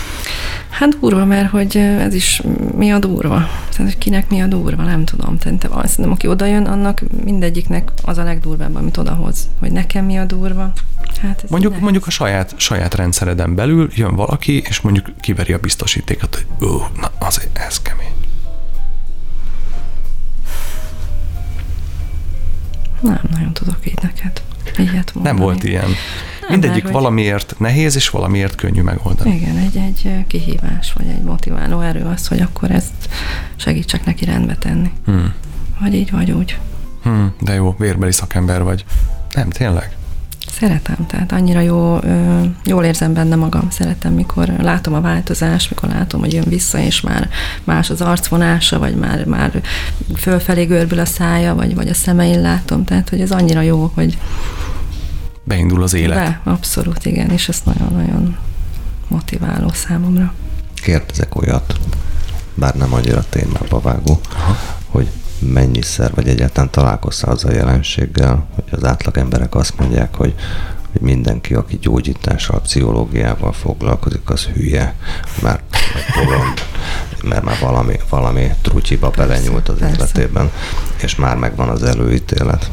[0.69, 2.41] Hát durva, mert hogy ez is
[2.75, 3.35] mi a durva.
[3.69, 5.37] Tehát, hogy kinek mi a durva, nem tudom.
[5.39, 9.49] Szerintem szerintem, aki odajön, annak mindegyiknek az a legdurvább, amit odahoz.
[9.59, 10.71] Hogy nekem mi a durva.
[11.21, 15.57] Hát ez Mondjuk, mondjuk a saját, saját rendszereden belül jön valaki, és mondjuk kiveri a
[15.57, 18.13] biztosítékot, hogy ó, na, az, ez kemény.
[23.01, 24.41] Nem nagyon tudok így neked
[24.77, 25.21] ilyet mondani.
[25.23, 25.89] Nem volt ilyen.
[26.49, 29.35] Mindegyik mert hogy- valamiért nehéz, és valamiért könnyű megoldani.
[29.35, 33.09] Igen, egy, egy kihívás, vagy egy motiváló erő az, hogy akkor ezt
[33.55, 34.91] segítsek neki rendbe tenni.
[35.05, 35.33] Hmm.
[35.79, 36.57] Vagy így, vagy úgy.
[37.03, 38.85] Hmm, de jó, vérbeli szakember vagy.
[39.33, 39.95] Nem, tényleg?
[40.59, 41.99] Szeretem, tehát annyira jó,
[42.65, 47.01] jól érzem benne magam, szeretem, mikor látom a változást, mikor látom, hogy jön vissza, és
[47.01, 47.29] már
[47.63, 49.61] más az arcvonása, vagy már, már
[50.15, 54.17] fölfelé görbül a szája, vagy, vagy a szemein látom, tehát hogy ez annyira jó, hogy
[55.43, 56.17] Beindul az élet.
[56.17, 58.37] de, abszolút igen, és ez nagyon-nagyon
[59.07, 60.33] motiváló számomra.
[60.75, 61.79] Kérdezek olyat,
[62.53, 64.57] bár nem annyira témába vágó, Aha.
[64.87, 65.09] hogy
[65.53, 70.33] mennyiszer, vagy egyáltalán találkoztál az a jelenséggel, hogy az átlag emberek azt mondják, hogy,
[70.91, 74.95] hogy mindenki, aki gyógyítással, pszichológiával foglalkozik, az hülye,
[75.41, 75.63] mert
[76.15, 76.53] bolond,
[77.23, 79.95] mert már valami, valami trutyiba belenyúlt az persze.
[79.95, 80.51] életében,
[81.01, 82.71] és már megvan az előítélet.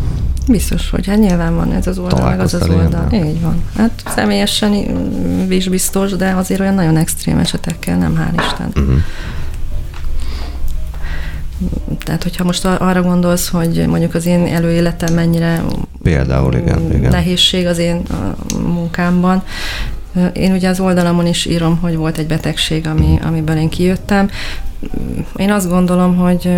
[0.49, 3.07] Biztos, hogy hát nyilván van ez az oldal, meg az az oldal.
[3.11, 3.29] ilyennel?
[3.29, 3.63] Így van.
[3.77, 4.73] Hát személyesen
[5.49, 8.67] is biztos, de azért olyan nagyon extrém esetekkel nem, hál' Isten.
[8.67, 9.01] Uh-huh.
[12.05, 15.63] Tehát, hogyha most ar- arra gondolsz, hogy mondjuk az én előéletem mennyire
[16.03, 17.11] Például, igen, mm, igen.
[17.11, 18.03] nehézség az én
[18.63, 19.43] munkámban,
[20.33, 24.31] én ugye az oldalamon is írom, hogy volt egy betegség, ami, amiből én kijöttem.
[25.37, 26.51] én azt gondolom, hogy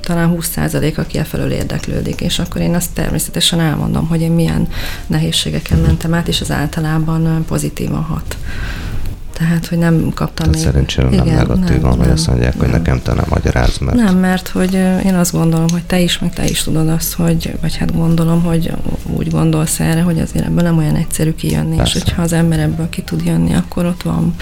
[0.00, 4.68] talán 20% aki e felől érdeklődik, és akkor én azt természetesen elmondom, hogy én milyen
[5.06, 8.36] nehézségeken mentem át, és az általában pozitívan hat.
[9.40, 10.64] Tehát, hogy nem kaptam Tehát még...
[10.64, 12.60] szerencsére nem negatívan, nem, hogy nem, azt mondják, nem.
[12.60, 13.96] hogy nekem te nem magyaráz, mert...
[13.96, 14.74] Nem, mert hogy
[15.04, 18.42] én azt gondolom, hogy te is, meg te is tudod azt, hogy, vagy hát gondolom,
[18.42, 18.72] hogy
[19.02, 21.98] úgy gondolsz erre, hogy azért ebből nem olyan egyszerű kijönni, Persze.
[21.98, 24.34] és hogyha az ember ebből ki tud jönni, akkor ott van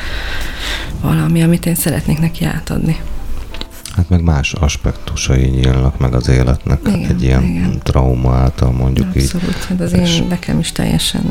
[1.00, 3.00] valami, amit én szeretnék neki átadni.
[3.96, 7.78] Hát meg más aspektusai nyílnak meg az életnek igen, egy ilyen igen.
[7.82, 9.34] trauma által mondjuk Abszolút, így.
[9.34, 11.22] Abszolút, hát az én, nekem is teljesen...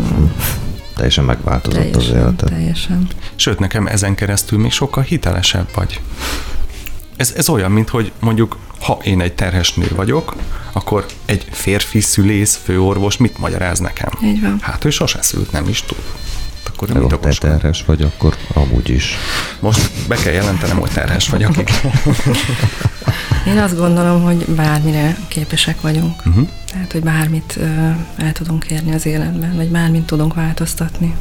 [0.97, 2.49] Teljesen megváltozott teljesen, az életed.
[2.49, 3.07] Teljesen.
[3.35, 6.01] Sőt, nekem ezen keresztül még sokkal hitelesebb vagy.
[7.15, 10.35] Ez, ez olyan, mint hogy mondjuk, ha én egy terhes nő vagyok,
[10.71, 14.09] akkor egy férfi szülész, főorvos mit magyaráz nekem?
[14.23, 14.57] Így van.
[14.61, 15.97] Hát ő sose szült, nem is tud.
[16.77, 19.15] Akkor nem te terhes vagy, akkor amúgy is.
[19.59, 21.51] Most be kell jelentenem, hogy terhes vagyok.
[23.47, 26.25] Én azt gondolom, hogy bármire képesek vagyunk.
[26.25, 26.47] Uh-huh.
[26.71, 31.15] Tehát, hogy bármit uh, el tudunk érni az életben, vagy bármit tudunk változtatni.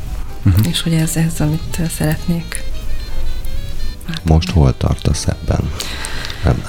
[0.45, 0.67] Uh-huh.
[0.69, 2.63] És hogy ez, ez, amit szeretnék.
[4.23, 5.71] Most hol tartasz ebben?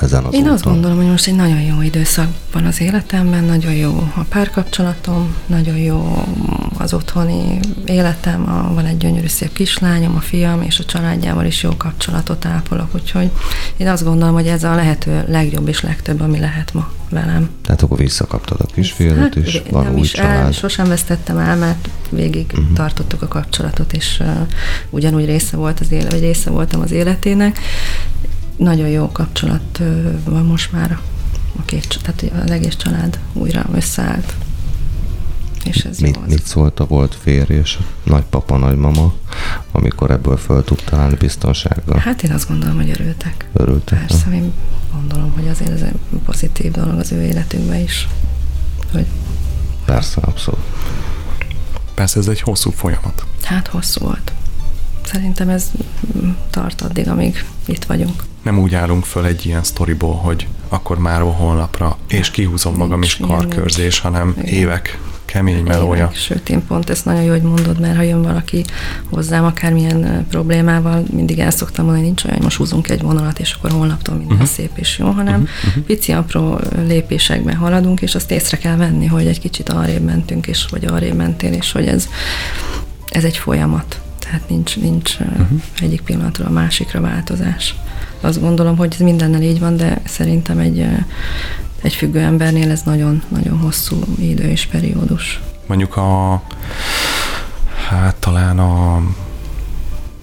[0.02, 0.54] Ezen az Én úton?
[0.54, 5.36] azt gondolom, hogy most egy nagyon jó időszak van az életemben, nagyon jó a párkapcsolatom,
[5.46, 6.26] nagyon jó
[6.78, 11.64] az otthoni életem, a, van egy gyönyörű szép kislányom, a fiam, és a családjával is
[11.64, 13.32] jó kapcsolatot ápolok, úgyhogy
[13.78, 17.50] én azt gondolom, hogy ez a lehető legjobb és legtöbb, ami lehet ma velem.
[17.62, 20.46] Tehát akkor visszakaptad a kisfiadat, hát, és van nem új is család.
[20.46, 22.74] El, sosem vesztettem el, mert végig uh-huh.
[22.74, 24.28] tartottuk a kapcsolatot, és uh,
[24.90, 27.60] ugyanúgy része volt az élet, vagy része voltam az életének,
[28.58, 29.82] nagyon jó kapcsolat
[30.24, 31.00] van most már
[31.60, 34.34] a két, tehát az egész család újra összeállt.
[35.64, 39.14] És ez mit, jó mit szólt a volt férj és nagypapa, nagymama,
[39.72, 41.98] amikor ebből föl tudtál állni biztonsággal?
[41.98, 43.50] Hát én azt gondolom, hogy örültek.
[43.54, 44.00] Örültek?
[44.00, 44.54] Persze, én
[44.94, 48.08] gondolom, hogy azért ez egy pozitív dolog az ő életünkben is.
[48.92, 49.06] Hogy
[49.86, 50.60] Persze, abszolút.
[51.94, 53.26] Persze ez egy hosszú folyamat.
[53.44, 54.32] Hát hosszú volt.
[55.06, 55.72] Szerintem ez
[56.50, 58.24] tart addig, amíg itt vagyunk.
[58.48, 63.18] Nem úgy állunk föl egy ilyen sztoriból, hogy akkor már holnapra, és kihúzom magam is
[63.18, 64.54] karkörzés, hanem Igen.
[64.54, 66.04] évek kemény melója.
[66.04, 68.66] Évek, sőt, én pont ezt nagyon jó, hogy mondod, mert ha jön valaki
[69.10, 73.54] hozzám akármilyen problémával, mindig el szoktam mondani, nincs olyan, hogy most húzunk egy vonalat, és
[73.54, 74.52] akkor holnaptól minden uh-huh.
[74.52, 75.84] szép és jó, hanem uh-huh.
[75.84, 80.66] pici apró lépésekben haladunk, és azt észre kell venni, hogy egy kicsit arrébb mentünk, és
[80.70, 82.08] vagy arrébb mentél, és hogy ez,
[83.10, 85.62] ez egy folyamat tehát nincs, nincs uh-huh.
[85.82, 87.76] egyik pillanatról a másikra változás.
[88.22, 90.86] Azt gondolom, hogy ez mindennel így van, de szerintem egy,
[91.82, 95.40] egy függő embernél ez nagyon-nagyon hosszú idő és periódus.
[95.66, 96.42] Mondjuk a
[97.90, 99.02] hát talán a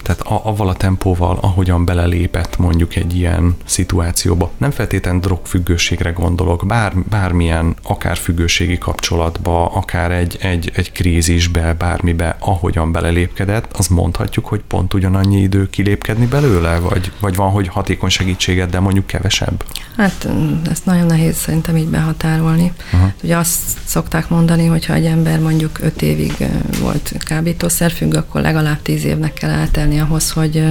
[0.05, 6.65] tehát a, avval a tempóval, ahogyan belelépett mondjuk egy ilyen szituációba, nem feltétlen drogfüggőségre gondolok,
[6.67, 14.45] bár, bármilyen, akár függőségi kapcsolatba, akár egy, egy, egy krízisbe, bármibe, ahogyan belelépkedett, az mondhatjuk,
[14.45, 19.65] hogy pont ugyanannyi idő kilépkedni belőle, vagy, vagy van, hogy hatékony segítséged, de mondjuk kevesebb?
[19.97, 20.27] Hát
[20.71, 22.71] ezt nagyon nehéz szerintem így behatárolni.
[22.93, 23.11] Uh-huh.
[23.23, 26.33] Ugye azt szokták mondani, hogy ha egy ember mondjuk öt évig
[26.81, 30.63] volt kábítószerfüggő, akkor legalább tíz évnek kell eltelni tenni ahhoz, hogy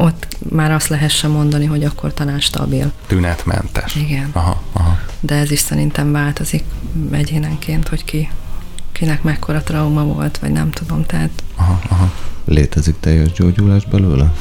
[0.00, 2.92] ott már azt lehessen mondani, hogy akkor talán stabil.
[3.06, 3.94] Tünetmentes.
[3.94, 4.30] Igen.
[4.32, 4.98] Aha, aha.
[5.20, 6.64] De ez is szerintem változik
[7.10, 8.30] egyénenként, hogy ki,
[8.92, 11.30] kinek mekkora trauma volt, vagy nem tudom, tehát...
[11.56, 12.12] Aha, aha.
[12.44, 14.32] Létezik teljes gyógyulás belőle?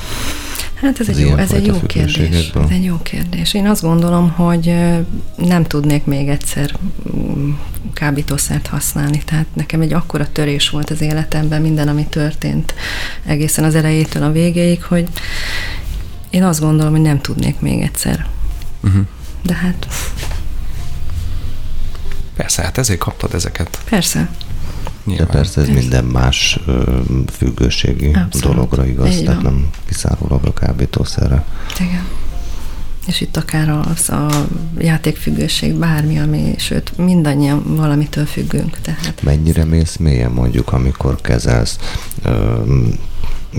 [0.76, 2.52] Hát ez, egy jó, ez egy jó kérdés.
[2.56, 3.54] Ez egy jó kérdés.
[3.54, 4.76] Én azt gondolom, hogy
[5.36, 6.76] nem tudnék még egyszer
[7.16, 7.52] mm,
[7.94, 9.22] kábítószert használni.
[9.26, 12.74] Tehát nekem egy akkora törés volt az életemben, minden, ami történt
[13.26, 15.08] egészen az elejétől a végéig, hogy
[16.30, 18.28] én azt gondolom, hogy nem tudnék még egyszer.
[18.84, 19.06] Uh-huh.
[19.42, 19.88] De hát...
[22.36, 23.80] Persze, hát ezért kaptad ezeket.
[23.90, 24.30] Persze.
[25.06, 25.28] Nyilván.
[25.28, 27.00] De persze ez, minden más ö,
[27.38, 28.56] függőségi Abszolút.
[28.56, 31.46] dologra igaz, Egy tehát nem kiszárólag a kábítószerre.
[31.80, 32.04] Igen.
[33.08, 34.46] És itt akár az a
[34.78, 38.78] játékfüggőség, bármi, ami, sőt, mindannyian valamitől függünk.
[38.82, 39.22] Tehát.
[39.24, 41.78] Mennyire mész mélyen mondjuk, amikor kezelsz,
[42.24, 42.64] ö,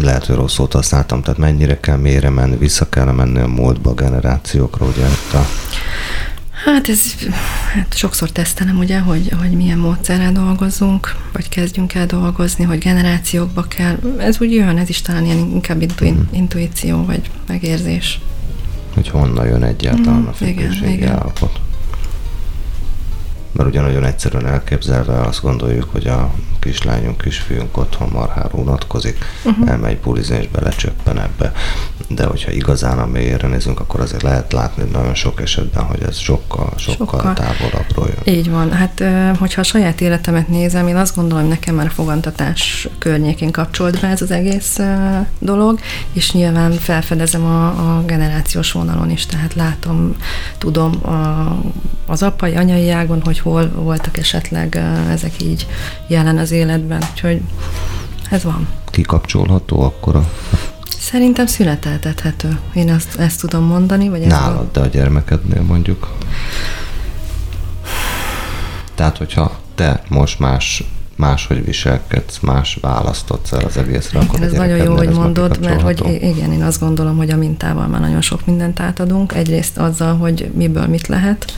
[0.00, 3.90] lehet, hogy rossz szót használtam, tehát mennyire kell mélyre menni, vissza kell menni a múltba
[3.90, 5.46] a generációkra, ugye a
[6.66, 7.14] Hát ez,
[7.74, 13.62] hát sokszor tesztelem ugye, hogy, hogy milyen módszerrel dolgozunk, vagy kezdjünk el dolgozni, hogy generációkba
[13.62, 13.98] kell.
[14.18, 16.20] Ez úgy jön, ez is talán ilyen inkább intu- mm.
[16.30, 18.20] intuíció, vagy megérzés.
[18.94, 21.60] Hogy honnan jön egyáltalán mm, a függőségi állapot.
[23.52, 26.34] Mert ugye nagyon egyszerűen elképzelve azt gondoljuk, hogy a
[26.66, 29.70] kislányunk, kisfiunk otthon marhára unatkozik, uh-huh.
[29.70, 31.52] elmegy bulizni és belecsöppen ebbe.
[32.08, 36.16] De hogyha igazán a mélyére nézünk, akkor azért lehet látni nagyon sok esetben, hogy ez
[36.16, 37.34] sokkal, sokkal, sokkal.
[37.34, 38.34] távolabbról jön.
[38.36, 38.72] Így van.
[38.72, 39.02] Hát,
[39.38, 44.00] hogyha a saját életemet nézem, én azt gondolom, hogy nekem már a fogantatás környékén kapcsolt
[44.00, 44.78] be ez az egész
[45.38, 45.78] dolog,
[46.12, 50.16] és nyilván felfedezem a, a generációs vonalon is, tehát látom,
[50.58, 51.56] tudom a,
[52.06, 55.66] az apai, anyai ágon, hogy hol voltak esetleg ezek így
[56.06, 57.40] jelen az életben, úgyhogy
[58.30, 58.68] ez van.
[58.90, 60.28] Kikapcsolható akkor a
[60.98, 62.58] Szerintem születeltethető.
[62.74, 64.08] Én ezt, ezt tudom mondani.
[64.08, 66.14] Vagy Nálad, de a gyermekednél mondjuk.
[68.94, 70.84] Tehát, hogyha te most más
[71.16, 76.18] máshogy viselkedsz, más választodsz el az egészre, akkor ez nagyon jó, hogy mondod, mert hogy
[76.20, 79.34] igen, én azt gondolom, hogy a mintával már nagyon sok mindent átadunk.
[79.34, 81.52] Egyrészt azzal, hogy miből mit lehet,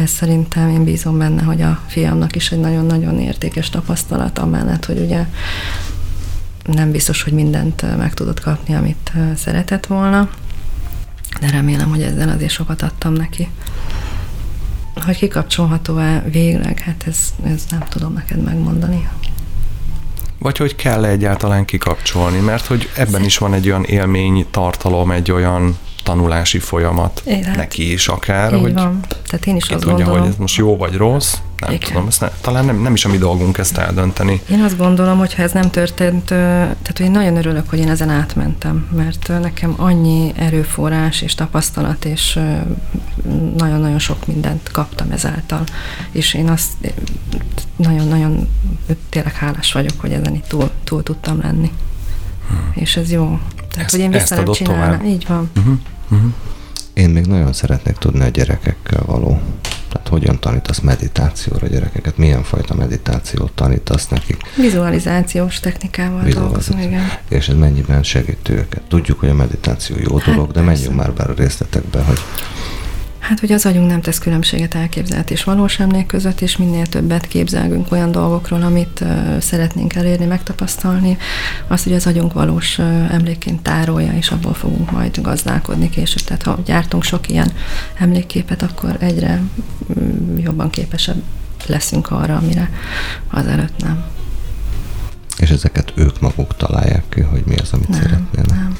[0.00, 4.98] ez szerintem én bízom benne, hogy a fiamnak is egy nagyon-nagyon értékes tapasztalat, amellett, hogy
[4.98, 5.26] ugye
[6.64, 10.30] nem biztos, hogy mindent meg tudott kapni, amit szeretett volna,
[11.40, 13.48] de remélem, hogy ezzel azért sokat adtam neki.
[15.04, 19.08] Hogy kikapcsolható-e végleg, hát ez, ez nem tudom neked megmondani.
[20.38, 25.30] Vagy hogy kell egyáltalán kikapcsolni, mert hogy ebben is van egy olyan élmény, tartalom, egy
[25.30, 29.00] olyan tanulási folyamat é, hát, neki is akár, hogy van.
[29.26, 30.20] Tehát én is azt tudja, gondolom.
[30.20, 31.88] hogy ez most jó vagy rossz, nem Igen.
[31.88, 34.40] tudom, ezt ne, talán nem, nem is a mi dolgunk ezt eldönteni.
[34.50, 37.88] Én azt gondolom, hogy ha ez nem történt, tehát hogy én nagyon örülök, hogy én
[37.88, 42.38] ezen átmentem, mert nekem annyi erőforrás és tapasztalat, és
[43.56, 45.64] nagyon-nagyon sok mindent kaptam ezáltal,
[46.10, 46.72] és én azt
[47.76, 48.48] nagyon-nagyon
[49.08, 51.70] tényleg hálás vagyok, hogy ezen itt túl, túl tudtam lenni.
[52.48, 52.70] Hmm.
[52.74, 53.38] És ez jó.
[53.80, 55.04] Tehát, ezt, hogy én vissza nem csinálnám.
[55.04, 55.50] Így van.
[55.56, 55.78] Uh-huh.
[56.10, 56.32] Uh-huh.
[56.92, 59.40] Én még nagyon szeretnék tudni a gyerekekkel való.
[59.92, 62.16] Tehát hogyan tanítasz meditációra a gyerekeket?
[62.16, 64.36] Milyen fajta meditációt tanítasz nekik?
[64.56, 67.12] Vizualizációs technikával dolgozom, igen.
[67.28, 68.82] És ez mennyiben segít őket?
[68.88, 72.18] Tudjuk, hogy a meditáció jó hát dolog, de menjünk már be a részletekbe, hogy
[73.20, 77.26] Hát, hogy az agyunk nem tesz különbséget elképzelt és valós emlék között, és minél többet
[77.26, 79.04] képzelgünk olyan dolgokról, amit
[79.40, 81.16] szeretnénk elérni, megtapasztalni,
[81.66, 82.78] azt, hogy az agyunk valós
[83.10, 86.24] emlékként tárolja, és abból fogunk majd gazdálkodni később.
[86.24, 87.52] Tehát ha gyártunk sok ilyen
[87.98, 89.42] emlékképet, akkor egyre
[89.86, 91.22] um, jobban képesebb
[91.66, 92.70] leszünk arra, amire
[93.30, 94.04] azelőtt nem.
[95.38, 98.56] És ezeket ők maguk találják ki, hogy mi az, amit nem, szeretnének?
[98.56, 98.76] Nem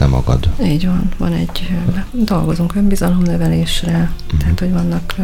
[0.00, 0.48] te magad.
[0.62, 1.70] Így van, van egy,
[2.12, 4.40] dolgozunk önbizalomnövelésre, uh-huh.
[4.40, 5.14] tehát hogy vannak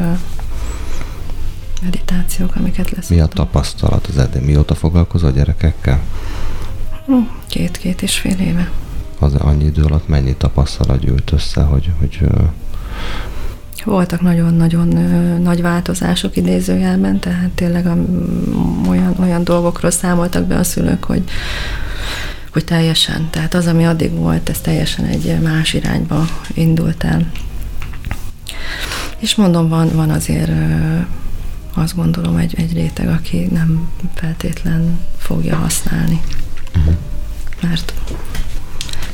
[1.82, 3.08] meditációk, amiket lesz.
[3.08, 4.42] Mi a tapasztalat az eddig?
[4.42, 6.00] Mióta foglalkozol a gyerekekkel?
[7.48, 8.70] Két-két és fél éve.
[9.18, 12.20] Az annyi idő alatt mennyi tapasztalat gyűlt össze, hogy, hogy
[13.84, 14.88] voltak nagyon-nagyon
[15.42, 17.86] nagy változások idézőjelben, tehát tényleg
[18.88, 21.22] olyan, olyan dolgokról számoltak be a szülők, hogy
[22.56, 27.30] hogy teljesen, tehát az, ami addig volt, ez teljesen egy más irányba indult el.
[29.18, 30.50] És mondom, van, van azért
[31.74, 36.20] azt gondolom egy, egy réteg, aki nem feltétlen fogja használni,
[36.76, 36.94] uh-huh.
[37.62, 37.94] mert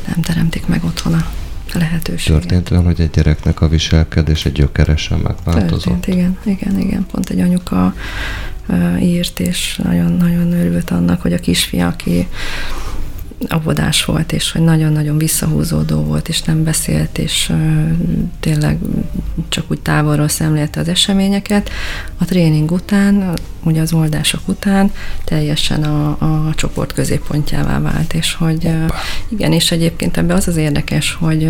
[0.07, 1.27] nem teremtik meg otthon a
[1.73, 2.41] lehetőséget.
[2.41, 5.83] Történt olyan, hogy egy gyereknek a viselkedése gyökeresen megváltozott?
[5.83, 7.07] Történt, igen, igen, igen.
[7.11, 7.95] Pont egy anyuka
[9.01, 12.29] írt, és nagyon-nagyon örült annak, hogy a kisfia, aki
[13.49, 17.53] avodás volt, és hogy nagyon-nagyon visszahúzódó volt, és nem beszélt, és
[18.41, 18.79] tényleg
[19.49, 21.71] csak úgy távolról szemlélte az eseményeket.
[22.19, 24.93] A tréning után, ugye az oldások után
[25.25, 28.87] teljesen a, a csoport középpontjává vált, és hogy uh,
[29.29, 31.49] igen, és egyébként ebben az az érdekes, hogy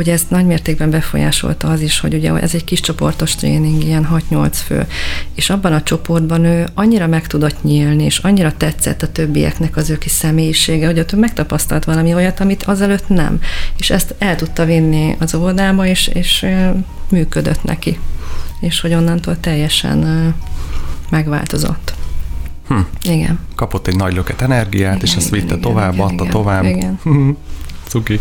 [0.00, 4.50] hogy ezt nagymértékben befolyásolta az is, hogy ugye ez egy kis csoportos tréning, ilyen 6-8
[4.52, 4.86] fő,
[5.34, 9.90] és abban a csoportban ő annyira meg tudott nyílni, és annyira tetszett a többieknek az
[9.90, 13.40] ő kis személyisége, hogy ott megtapasztalt valami olyat, amit azelőtt nem.
[13.76, 16.46] És ezt el tudta vinni az óvodába, és, és
[17.10, 17.98] működött neki.
[18.60, 20.34] És hogy onnantól teljesen
[21.10, 21.94] megváltozott.
[22.68, 22.78] Hm.
[23.02, 23.38] Igen.
[23.54, 26.64] Kapott egy nagy löket energiát, igen, és ezt vitte igen, tovább, igen, adta igen, tovább.
[26.64, 26.98] Igen.
[27.88, 28.20] Cuki.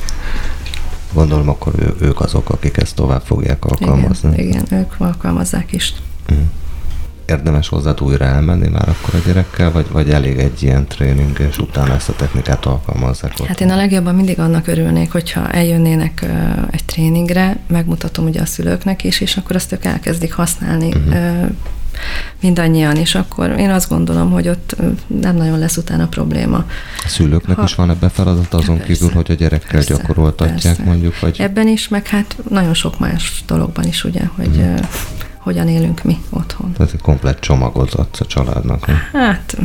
[1.13, 4.33] Gondolom, akkor ő, ők azok, akik ezt tovább fogják alkalmazni.
[4.33, 5.93] Igen, igen ők alkalmazzák is.
[6.33, 6.43] Mm.
[7.25, 11.57] Érdemes hozzád újra elmenni már akkor a gyerekkel, vagy, vagy elég egy ilyen tréning, és
[11.57, 13.33] utána ezt a technikát alkalmazzák?
[13.39, 13.47] Ott?
[13.47, 16.25] Hát én a legjobban mindig annak örülnék, hogyha eljönnének
[16.71, 20.87] egy tréningre, megmutatom ugye a szülőknek is, és akkor azt ők elkezdik használni.
[20.87, 21.49] Uh-huh.
[21.99, 24.75] Uh, mindannyian, és akkor én azt gondolom, hogy ott
[25.07, 26.65] nem nagyon lesz utána probléma.
[27.03, 30.61] A szülőknek ha, is van ebbe feladat azon persze, kívül, hogy a gyerekkel persze, gyakoroltatják
[30.61, 30.83] persze.
[30.83, 31.19] mondjuk?
[31.19, 31.39] Vagy...
[31.39, 34.79] Ebben is, meg hát nagyon sok más dologban is, ugye, hogy uh-huh.
[35.37, 36.73] hogyan élünk mi otthon.
[36.73, 38.85] Tehát egy komplet csomagot adsz a családnak.
[39.13, 39.57] Hát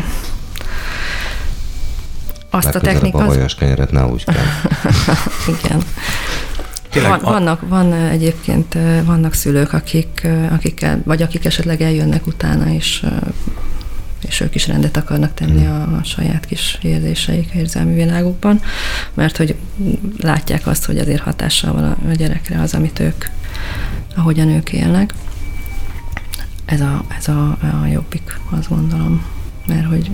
[2.51, 3.21] azt a technikát.
[3.21, 4.45] a vajas kenyeret ne úgy kell.
[5.63, 5.83] Igen.
[7.03, 8.75] Van, vannak, van egyébként
[9.05, 13.05] vannak szülők, akik, akikkel, vagy akik esetleg eljönnek utána, és
[14.27, 18.61] és ők is rendet akarnak tenni a, a saját kis érzéseik, érzelmi világukban,
[19.15, 19.55] mert hogy
[20.21, 23.25] látják azt, hogy azért hatással van a, a gyerekre az, amit ők,
[24.17, 25.15] ahogyan ők élnek.
[26.65, 29.25] Ez a, ez a, a jobbik, azt gondolom.
[29.67, 30.11] Mert hogy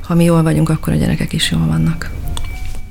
[0.00, 2.10] ha mi jól vagyunk, akkor a gyerekek is jól vannak.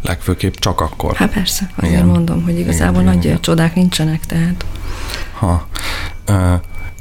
[0.02, 1.16] Legfőképp csak akkor.
[1.16, 2.06] Hát persze, azért igen.
[2.06, 3.41] mondom, hogy igazából igen, nagy igen.
[3.41, 4.66] csodák nincsenek, tehát.
[5.34, 5.68] Ha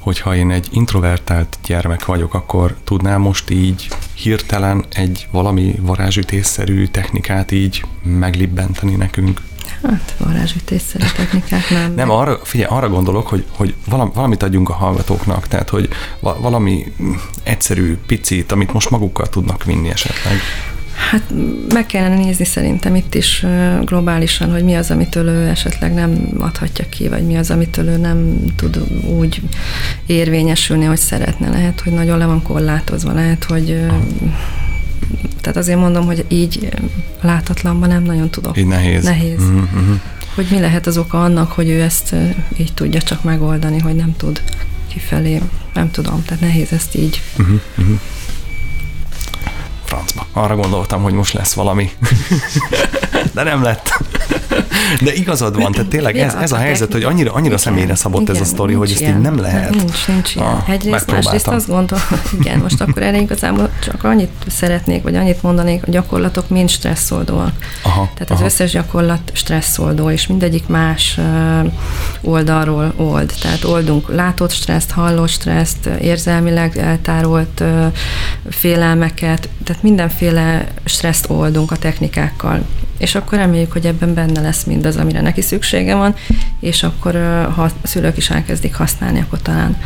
[0.09, 7.51] hogyha én egy introvertált gyermek vagyok, akkor tudnám most így hirtelen egy valami varázsütésszerű technikát
[7.51, 9.41] így meglibbenteni nekünk?
[9.83, 11.93] Hát varázsütésszerű technikák nem.
[12.01, 13.75] Nem, arra, figyelj, arra gondolok, hogy, hogy
[14.15, 15.89] valamit adjunk a hallgatóknak, tehát hogy
[16.21, 16.93] valami
[17.43, 20.37] egyszerű picit, amit most magukkal tudnak vinni esetleg.
[20.99, 21.23] Hát
[21.73, 23.47] meg kellene nézni szerintem itt is
[23.85, 27.97] globálisan, hogy mi az, amitől ő esetleg nem adhatja ki, vagy mi az, amitől ő
[27.97, 28.85] nem tud
[29.19, 29.43] úgy
[30.07, 31.49] érvényesülni, hogy szeretne.
[31.49, 33.87] Lehet, hogy nagyon le van korlátozva, lehet, hogy
[35.41, 36.69] tehát azért mondom, hogy így
[37.21, 38.59] látatlanban nem nagyon tudok.
[38.59, 39.05] Így nehéz.
[39.05, 39.41] Nehéz.
[39.43, 39.95] Mm-hmm.
[40.35, 42.15] Hogy mi lehet az oka annak, hogy ő ezt
[42.57, 44.43] így tudja csak megoldani, hogy nem tud
[44.89, 45.41] kifelé,
[45.75, 47.23] nem tudom, tehát nehéz ezt így.
[47.43, 47.95] Mm-hmm
[50.09, 50.41] francba.
[50.41, 51.91] Arra gondoltam, hogy most lesz valami.
[53.39, 53.91] De nem lett.
[55.05, 58.21] De igazad van, tehát tényleg ez, ez a helyzet, hogy annyira, annyira igen, személyre szabott
[58.21, 59.75] igen, ez a sztori, hogy ezt így nem lehet.
[59.75, 60.49] Nincs, nincs ilyen.
[60.49, 62.05] Ah, Egyrészt, másrészt azt gondolom,
[62.41, 67.53] igen, most akkor erre igazából csak annyit szeretnék, vagy annyit mondanék, a gyakorlatok mind stresszoldóak.
[67.83, 68.45] Aha, Tehát aha.
[68.45, 71.19] az összes gyakorlat stresszoldó, és mindegyik más
[72.21, 73.33] oldalról old.
[73.41, 77.63] Tehát oldunk látott stresszt, hallott stresszt, érzelmileg eltárolt
[78.51, 82.63] félelmeket, tehát mindenféle stresszt oldunk a technikákkal
[82.99, 86.15] és akkor reméljük, hogy ebben benne lesz mindaz, amire neki szüksége van,
[86.61, 87.15] és akkor
[87.55, 89.77] ha a szülők is elkezdik használni, akkor talán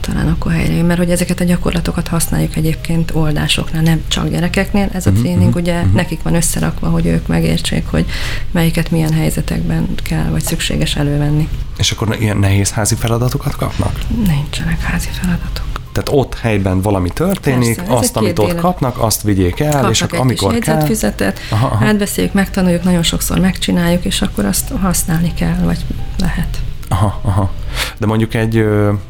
[0.00, 4.88] talán akkor helyre mert hogy ezeket a gyakorlatokat használjuk egyébként oldásoknál, nem csak gyerekeknél.
[4.92, 5.92] Ez a uh-huh, tréning uh-huh, ugye uh-huh.
[5.92, 8.06] nekik van összerakva, hogy ők megértsék, hogy
[8.50, 11.48] melyiket milyen helyzetekben kell, vagy szükséges elővenni.
[11.78, 14.00] És akkor ilyen nehéz házi feladatokat kapnak?
[14.26, 15.67] Nincsenek házi feladatok.
[15.98, 20.02] Tehát ott helyben valami történik, Persze, azt, amit ott kapnak, azt vigyék el, kapnak és
[20.02, 20.84] akkor amikor kis kell...
[20.84, 21.40] füzetet,
[21.80, 25.84] átbeszéljük, megtanuljuk, nagyon sokszor megcsináljuk, és akkor azt használni kell, vagy
[26.18, 26.58] lehet.
[26.88, 27.50] Aha, aha.
[27.98, 28.56] De mondjuk egy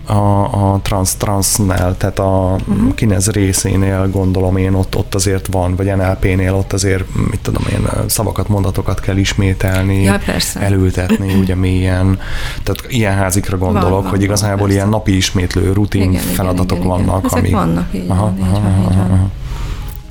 [0.06, 2.94] a, a trans, transnál, tehát a uh-huh.
[2.94, 7.88] kinez részénél gondolom én ott, ott azért van, vagy NLP-nél ott azért, mit tudom én,
[8.06, 10.60] szavakat, mondatokat kell ismételni, ja, persze.
[10.60, 12.18] elültetni ugye mélyen.
[12.62, 16.78] Tehát ilyen házikra gondolok, van, van, hogy igazából van, ilyen napi ismétlő rutin igen, feladatok
[16.78, 17.24] igen, igen, vannak.
[17.24, 17.38] Igen.
[17.38, 17.52] Ezek amik...
[17.52, 19.30] vannak, így aha, van, aha, így van, aha.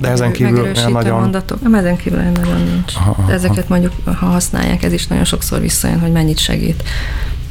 [0.00, 1.20] De ezen kívül nagyon...
[1.20, 1.62] mondatok.
[1.62, 2.94] Nem, ezen kívül nagyon nincs.
[2.96, 6.82] Aha, ezeket mondjuk, ha használják, ez is nagyon sokszor visszajön, hogy mennyit segít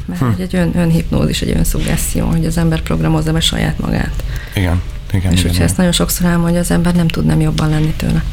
[0.08, 0.40] mert hm.
[0.40, 4.24] egy ön, önhipnózis, egy önszuggeszió, hogy az ember programozza be saját magát.
[4.54, 4.82] Igen,
[5.12, 5.32] igen.
[5.32, 8.24] És igen, hogyha ezt nagyon sokszor elmondja, az ember nem tud nem jobban lenni tőle.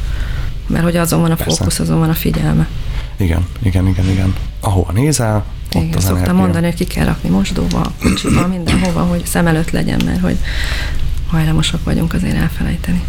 [0.66, 1.56] Mert hogy azon van a Persze.
[1.56, 2.68] fókusz, azon van a figyelme.
[3.16, 4.34] Igen, igen, igen, igen.
[4.60, 6.40] Ahova nézel, ott igen, az szoktam energia.
[6.42, 10.36] mondani, hogy ki kell rakni mosdóba, kocsiba, mindenhova, hogy szem előtt legyen, mert hogy
[11.26, 13.02] hajlamosak vagyunk azért elfelejteni.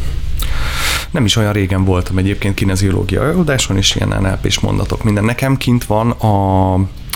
[1.12, 5.24] Nem is olyan régen voltam egyébként kineziológia előadáson, és ilyen nlp mondatok minden.
[5.24, 6.74] Nekem kint van a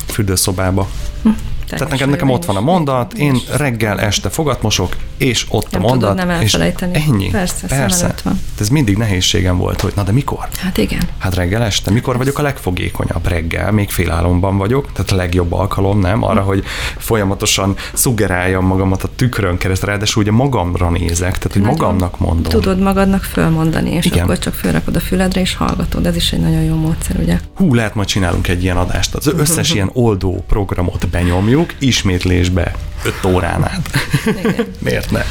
[0.08, 0.88] fürdőszobába.
[1.24, 1.30] Hm.
[1.78, 5.86] Tehát nekem, nekem ott van a mondat, én reggel, este fogat mosok, és ott nem
[5.86, 6.10] a mondat.
[6.10, 6.98] Tudod nem elfelejteni.
[6.98, 7.30] És ennyi.
[7.30, 8.14] Persze, Persze.
[8.24, 8.40] van.
[8.60, 10.48] Ez mindig nehézségem volt, hogy na de mikor?
[10.58, 11.02] Hát igen.
[11.18, 11.92] Hát reggel, este.
[11.92, 13.72] Mikor vagyok a legfogékonyabb reggel?
[13.72, 16.24] Még félálomban vagyok, tehát a legjobb alkalom, nem?
[16.24, 16.64] Arra, hogy
[16.98, 22.52] folyamatosan szuggeráljam magamat a tükrön keresztül, ráadásul ugye magamra nézek, tehát hogy magamnak mondom.
[22.52, 24.24] Tudod magadnak fölmondani, és igen.
[24.24, 26.06] akkor csak fölrakod a füledre, és hallgatod.
[26.06, 27.40] Ez is egy nagyon jó módszer, ugye?
[27.56, 29.16] Hú, lehet majd csinálunk egy ilyen adást.
[29.16, 33.90] Az összes ilyen oldó programot benyomjuk, ismétlésbe 5 órán át.
[34.26, 34.66] Igen.
[34.80, 35.22] Miért ne?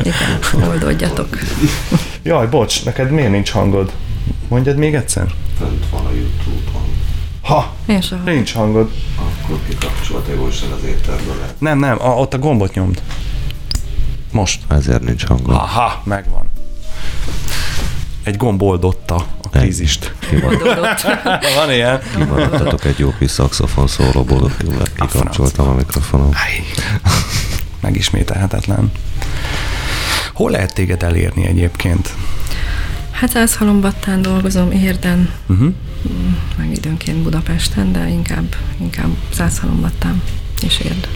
[0.00, 1.38] Igen, oldódjatok.
[2.22, 3.92] Jaj, bocs, neked miért nincs hangod?
[4.48, 5.26] Mondjad még egyszer?
[5.58, 6.84] Fönt van a Youtube-on.
[7.42, 8.90] Ha, És nincs hangod.
[9.16, 11.34] Akkor kikapcsolt egosan az éterből.
[11.58, 13.02] Nem, nem, a, ott a gombot nyomd.
[14.32, 14.60] Most.
[14.68, 15.54] Ezért nincs hangod.
[15.54, 16.45] Aha, megvan.
[18.26, 20.14] Egy gomb oldotta a krízist.
[21.56, 22.00] Van ilyen.
[22.16, 24.50] Kivarottatok egy jó kis szakszofon szólóból,
[24.94, 26.30] kikapcsoltam a mikrofonom.
[27.80, 28.92] Megismételhetetlen.
[30.34, 32.14] Hol lehet téged elérni egyébként?
[33.10, 35.72] Hát Zászhalombattán dolgozom, Érden, uh-huh.
[36.56, 40.22] meg időnként Budapesten, de inkább, inkább Zászhalombattán
[40.62, 41.08] és Érd.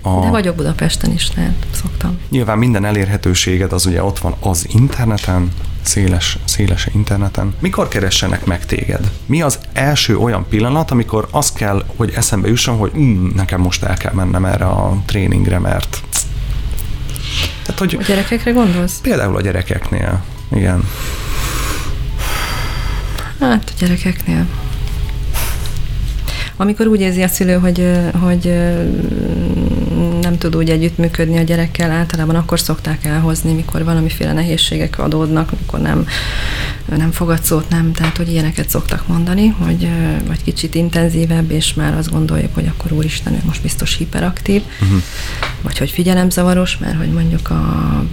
[0.00, 0.20] A...
[0.20, 2.18] De vagyok Budapesten is, tehát szoktam.
[2.30, 5.52] Nyilván minden elérhetőséged az ugye ott van az interneten,
[5.82, 7.54] széles, széles interneten.
[7.58, 9.10] Mikor keressenek meg téged?
[9.26, 13.82] Mi az első olyan pillanat, amikor az kell, hogy eszembe jusson, hogy mm, nekem most
[13.82, 16.02] el kell mennem erre a tréningre, mert...
[17.62, 19.00] Tehát, hogy a gyerekekre gondolsz?
[19.00, 20.88] Például a gyerekeknél, igen.
[23.40, 24.46] Hát a gyerekeknél.
[26.56, 28.54] Amikor úgy érzi a szülő, hogy, hogy
[30.20, 35.80] nem tud úgy együttműködni a gyerekkel, általában akkor szokták elhozni, mikor valamiféle nehézségek adódnak, amikor
[35.80, 36.06] nem,
[36.96, 39.88] nem fogad szót, nem, tehát hogy ilyeneket szoktak mondani, hogy
[40.26, 45.02] vagy kicsit intenzívebb, és már azt gondoljuk, hogy akkor úristen, ő most biztos hiperaktív, uh-huh.
[45.62, 48.04] vagy hogy figyelemzavaros, mert hogy mondjuk a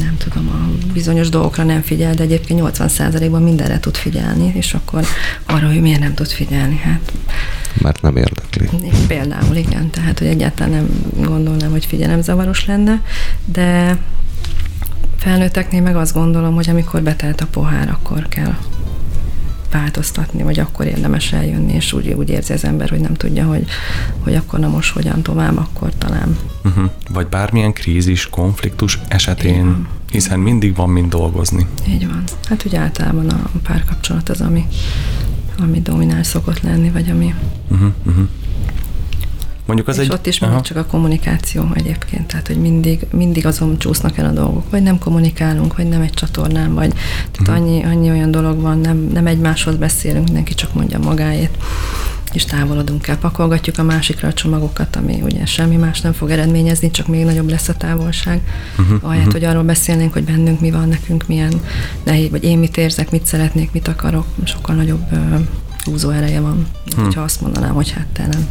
[0.00, 5.04] nem tudom, a bizonyos dolgokra nem figyel, de egyébként 80%-ban mindenre tud figyelni, és akkor
[5.46, 7.12] arra, hogy miért nem tud figyelni, hát...
[7.80, 8.68] Mert nem érdekli.
[9.06, 10.88] Például, igen, tehát, hogy egyáltalán nem
[11.26, 13.02] gondolnám, hogy figyelemzavaros lenne,
[13.44, 13.98] de
[15.16, 18.54] felnőtteknél meg azt gondolom, hogy amikor betelt a pohár, akkor kell
[19.70, 23.64] változtatni, vagy akkor érdemes eljönni, és úgy, úgy érzi az ember, hogy nem tudja, hogy,
[24.18, 26.36] hogy akkor na most hogyan tovább, akkor talán.
[26.64, 26.90] Uh-huh.
[27.12, 31.66] Vagy bármilyen krízis, konfliktus esetén, hiszen mindig van mind dolgozni.
[31.88, 32.22] Így van.
[32.48, 34.66] Hát ugye általában a párkapcsolat az, ami,
[35.58, 37.34] ami dominál szokott lenni, vagy ami...
[37.70, 38.28] Uh-huh, uh-huh.
[39.68, 40.12] Mondjuk az és egy...
[40.12, 44.30] ott is mindig csak a kommunikáció egyébként, tehát hogy mindig, mindig azon csúsznak el a
[44.30, 47.54] dolgok, vagy nem kommunikálunk, vagy nem egy csatornán, vagy tehát uh-huh.
[47.54, 51.58] annyi, annyi olyan dolog van, nem, nem egymáshoz beszélünk, mindenki csak mondja magáét
[52.32, 56.90] és távolodunk el, pakolgatjuk a másikra a csomagokat, ami ugye semmi más nem fog eredményezni,
[56.90, 58.40] csak még nagyobb lesz a távolság.
[58.78, 59.40] Uh-huh, Ahelyett, uh-huh.
[59.40, 61.52] hogy arról beszélnénk, hogy bennünk mi van, nekünk milyen
[62.04, 65.06] nehéz, vagy én mit érzek, mit szeretnék, mit akarok, sokkal nagyobb
[65.84, 66.66] húzó ereje van.
[66.94, 67.04] Hmm.
[67.04, 68.48] Hogyha azt mondanám, hogy hát te nem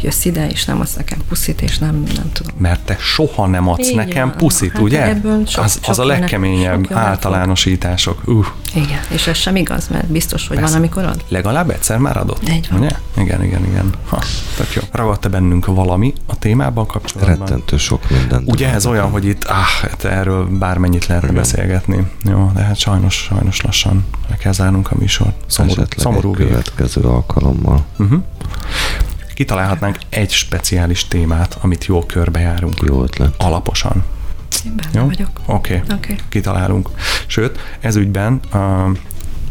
[0.00, 2.52] jössz ide, és nem adsz nekem puszit, és nem, nem tudom.
[2.58, 4.36] Mert te soha nem adsz Így nekem van.
[4.36, 5.14] puszit, hát ugye?
[5.46, 8.22] Sok, az, sok az a legkeményebb sok általánosítások.
[8.26, 8.46] Uh.
[8.74, 10.72] Igen, és ez sem igaz, mert biztos, hogy Persze.
[10.72, 11.24] van, amikor ad.
[11.28, 12.48] Legalább egyszer már adott.
[12.48, 12.80] Így van.
[12.80, 12.90] Ugye?
[13.16, 13.90] Igen, igen, igen.
[14.06, 14.22] Ha,
[14.56, 14.82] tök jó.
[14.92, 17.38] Ragadta bennünk valami a témában kapcsolatban?
[17.38, 18.42] Rettentő sok minden.
[18.46, 21.34] Ugye ez olyan, hogy itt, ah, hát erről bármennyit lehet igen.
[21.34, 22.06] beszélgetni.
[22.24, 25.34] Jó, de hát sajnos, sajnos lassan le kell zárnunk a műsort.
[25.46, 26.34] Szomorú, szomorú
[26.74, 27.84] következő alkalommal.
[27.98, 28.22] Uh-huh.
[29.34, 32.82] Kitalálhatnánk egy speciális témát, amit jól körbejárunk.
[32.86, 33.34] Jó ötlet.
[33.38, 34.04] Alaposan.
[34.64, 35.06] Én benne Jó?
[35.06, 35.40] vagyok.
[35.46, 35.96] Oké, okay.
[35.96, 36.16] okay.
[36.28, 36.88] kitalálunk.
[37.26, 38.96] Sőt, ez ügyben uh,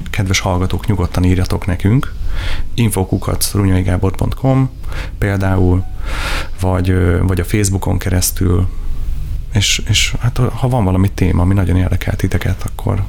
[0.09, 2.13] kedves hallgatók, nyugodtan írjatok nekünk,
[2.73, 4.69] infokukacrunyaigábor.com
[5.17, 5.83] például,
[6.59, 8.67] vagy, vagy a Facebookon keresztül,
[9.53, 13.03] és, és hát ha van valami téma, ami nagyon érdekel titeket, akkor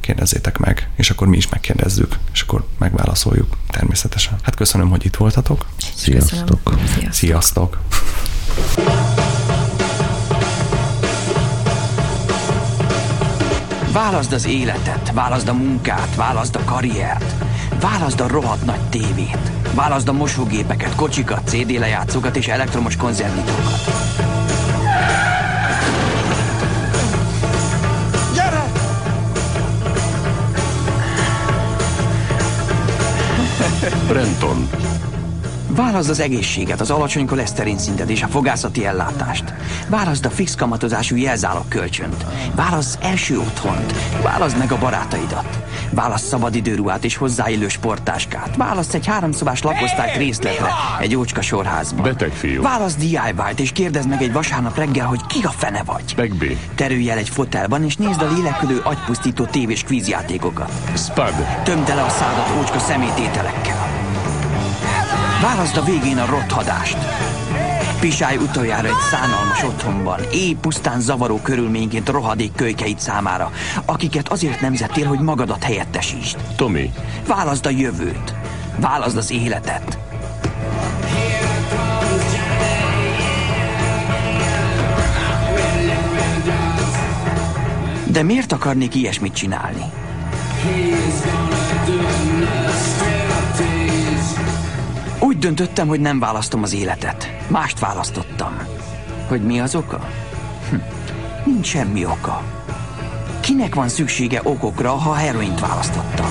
[0.00, 4.38] kérdezzétek meg, és akkor mi is megkérdezzük, és akkor megválaszoljuk természetesen.
[4.42, 5.66] Hát köszönöm, hogy itt voltatok.
[5.94, 6.74] Sziasztok!
[7.10, 7.10] Sziasztok!
[7.10, 7.78] Sziasztok.
[13.94, 17.44] Válaszd az életet, válaszd a munkát, válaszd a karriert,
[17.80, 23.84] válaszd a rohadt nagy tévét, válaszd a mosógépeket, kocsikat, CD lejátszókat és elektromos konzervnítókat.
[34.08, 35.13] Brenton.
[35.74, 39.54] Válaszd az egészséget, az alacsony koleszterin szintet és a fogászati ellátást.
[39.88, 42.24] Válaszd a fix kamatozású jelzálog kölcsönt.
[42.54, 43.92] Válaszd első otthont.
[44.22, 45.62] Válaszd meg a barátaidat.
[45.90, 48.56] Válaszd szabadidőruhát és hozzáillő sportáskát.
[48.56, 50.68] Válaszd egy háromszobás lakosztályt részletre
[51.00, 52.02] egy ócska sorházban.
[52.02, 52.62] Beteg fiú.
[52.62, 56.14] Válaszd DIY-t és kérdezd meg egy vasárnap reggel, hogy ki a fene vagy.
[56.16, 56.58] Megbi.
[56.74, 60.72] Terülj el egy fotelban és nézd a lélekülő agypusztító tévés kvízjátékokat.
[60.96, 61.34] Spud.
[61.62, 63.83] Tömd el a szádat ócska szemétételekkel.
[65.44, 66.96] Válaszd a végén a rothadást.
[68.00, 73.52] Pisálj utoljára egy szánalmas otthonban, éj pusztán zavaró körülményként rohadék kölykeit számára,
[73.84, 76.36] akiket azért nemzettél, hogy magadat helyettesítsd.
[76.56, 76.92] Tomi.
[77.26, 78.34] Válaszd a jövőt.
[78.76, 79.98] Válaszd az életet.
[88.06, 89.84] De miért akarnék ilyesmit csinálni?
[91.86, 92.43] Úgy
[95.44, 97.36] döntöttem, hogy nem választom az életet.
[97.48, 98.56] Mást választottam.
[99.28, 100.08] Hogy mi az oka?
[100.70, 100.76] Hm.
[101.44, 102.42] Nincs semmi oka.
[103.40, 106.26] Kinek van szüksége okokra, ha heroint választottam?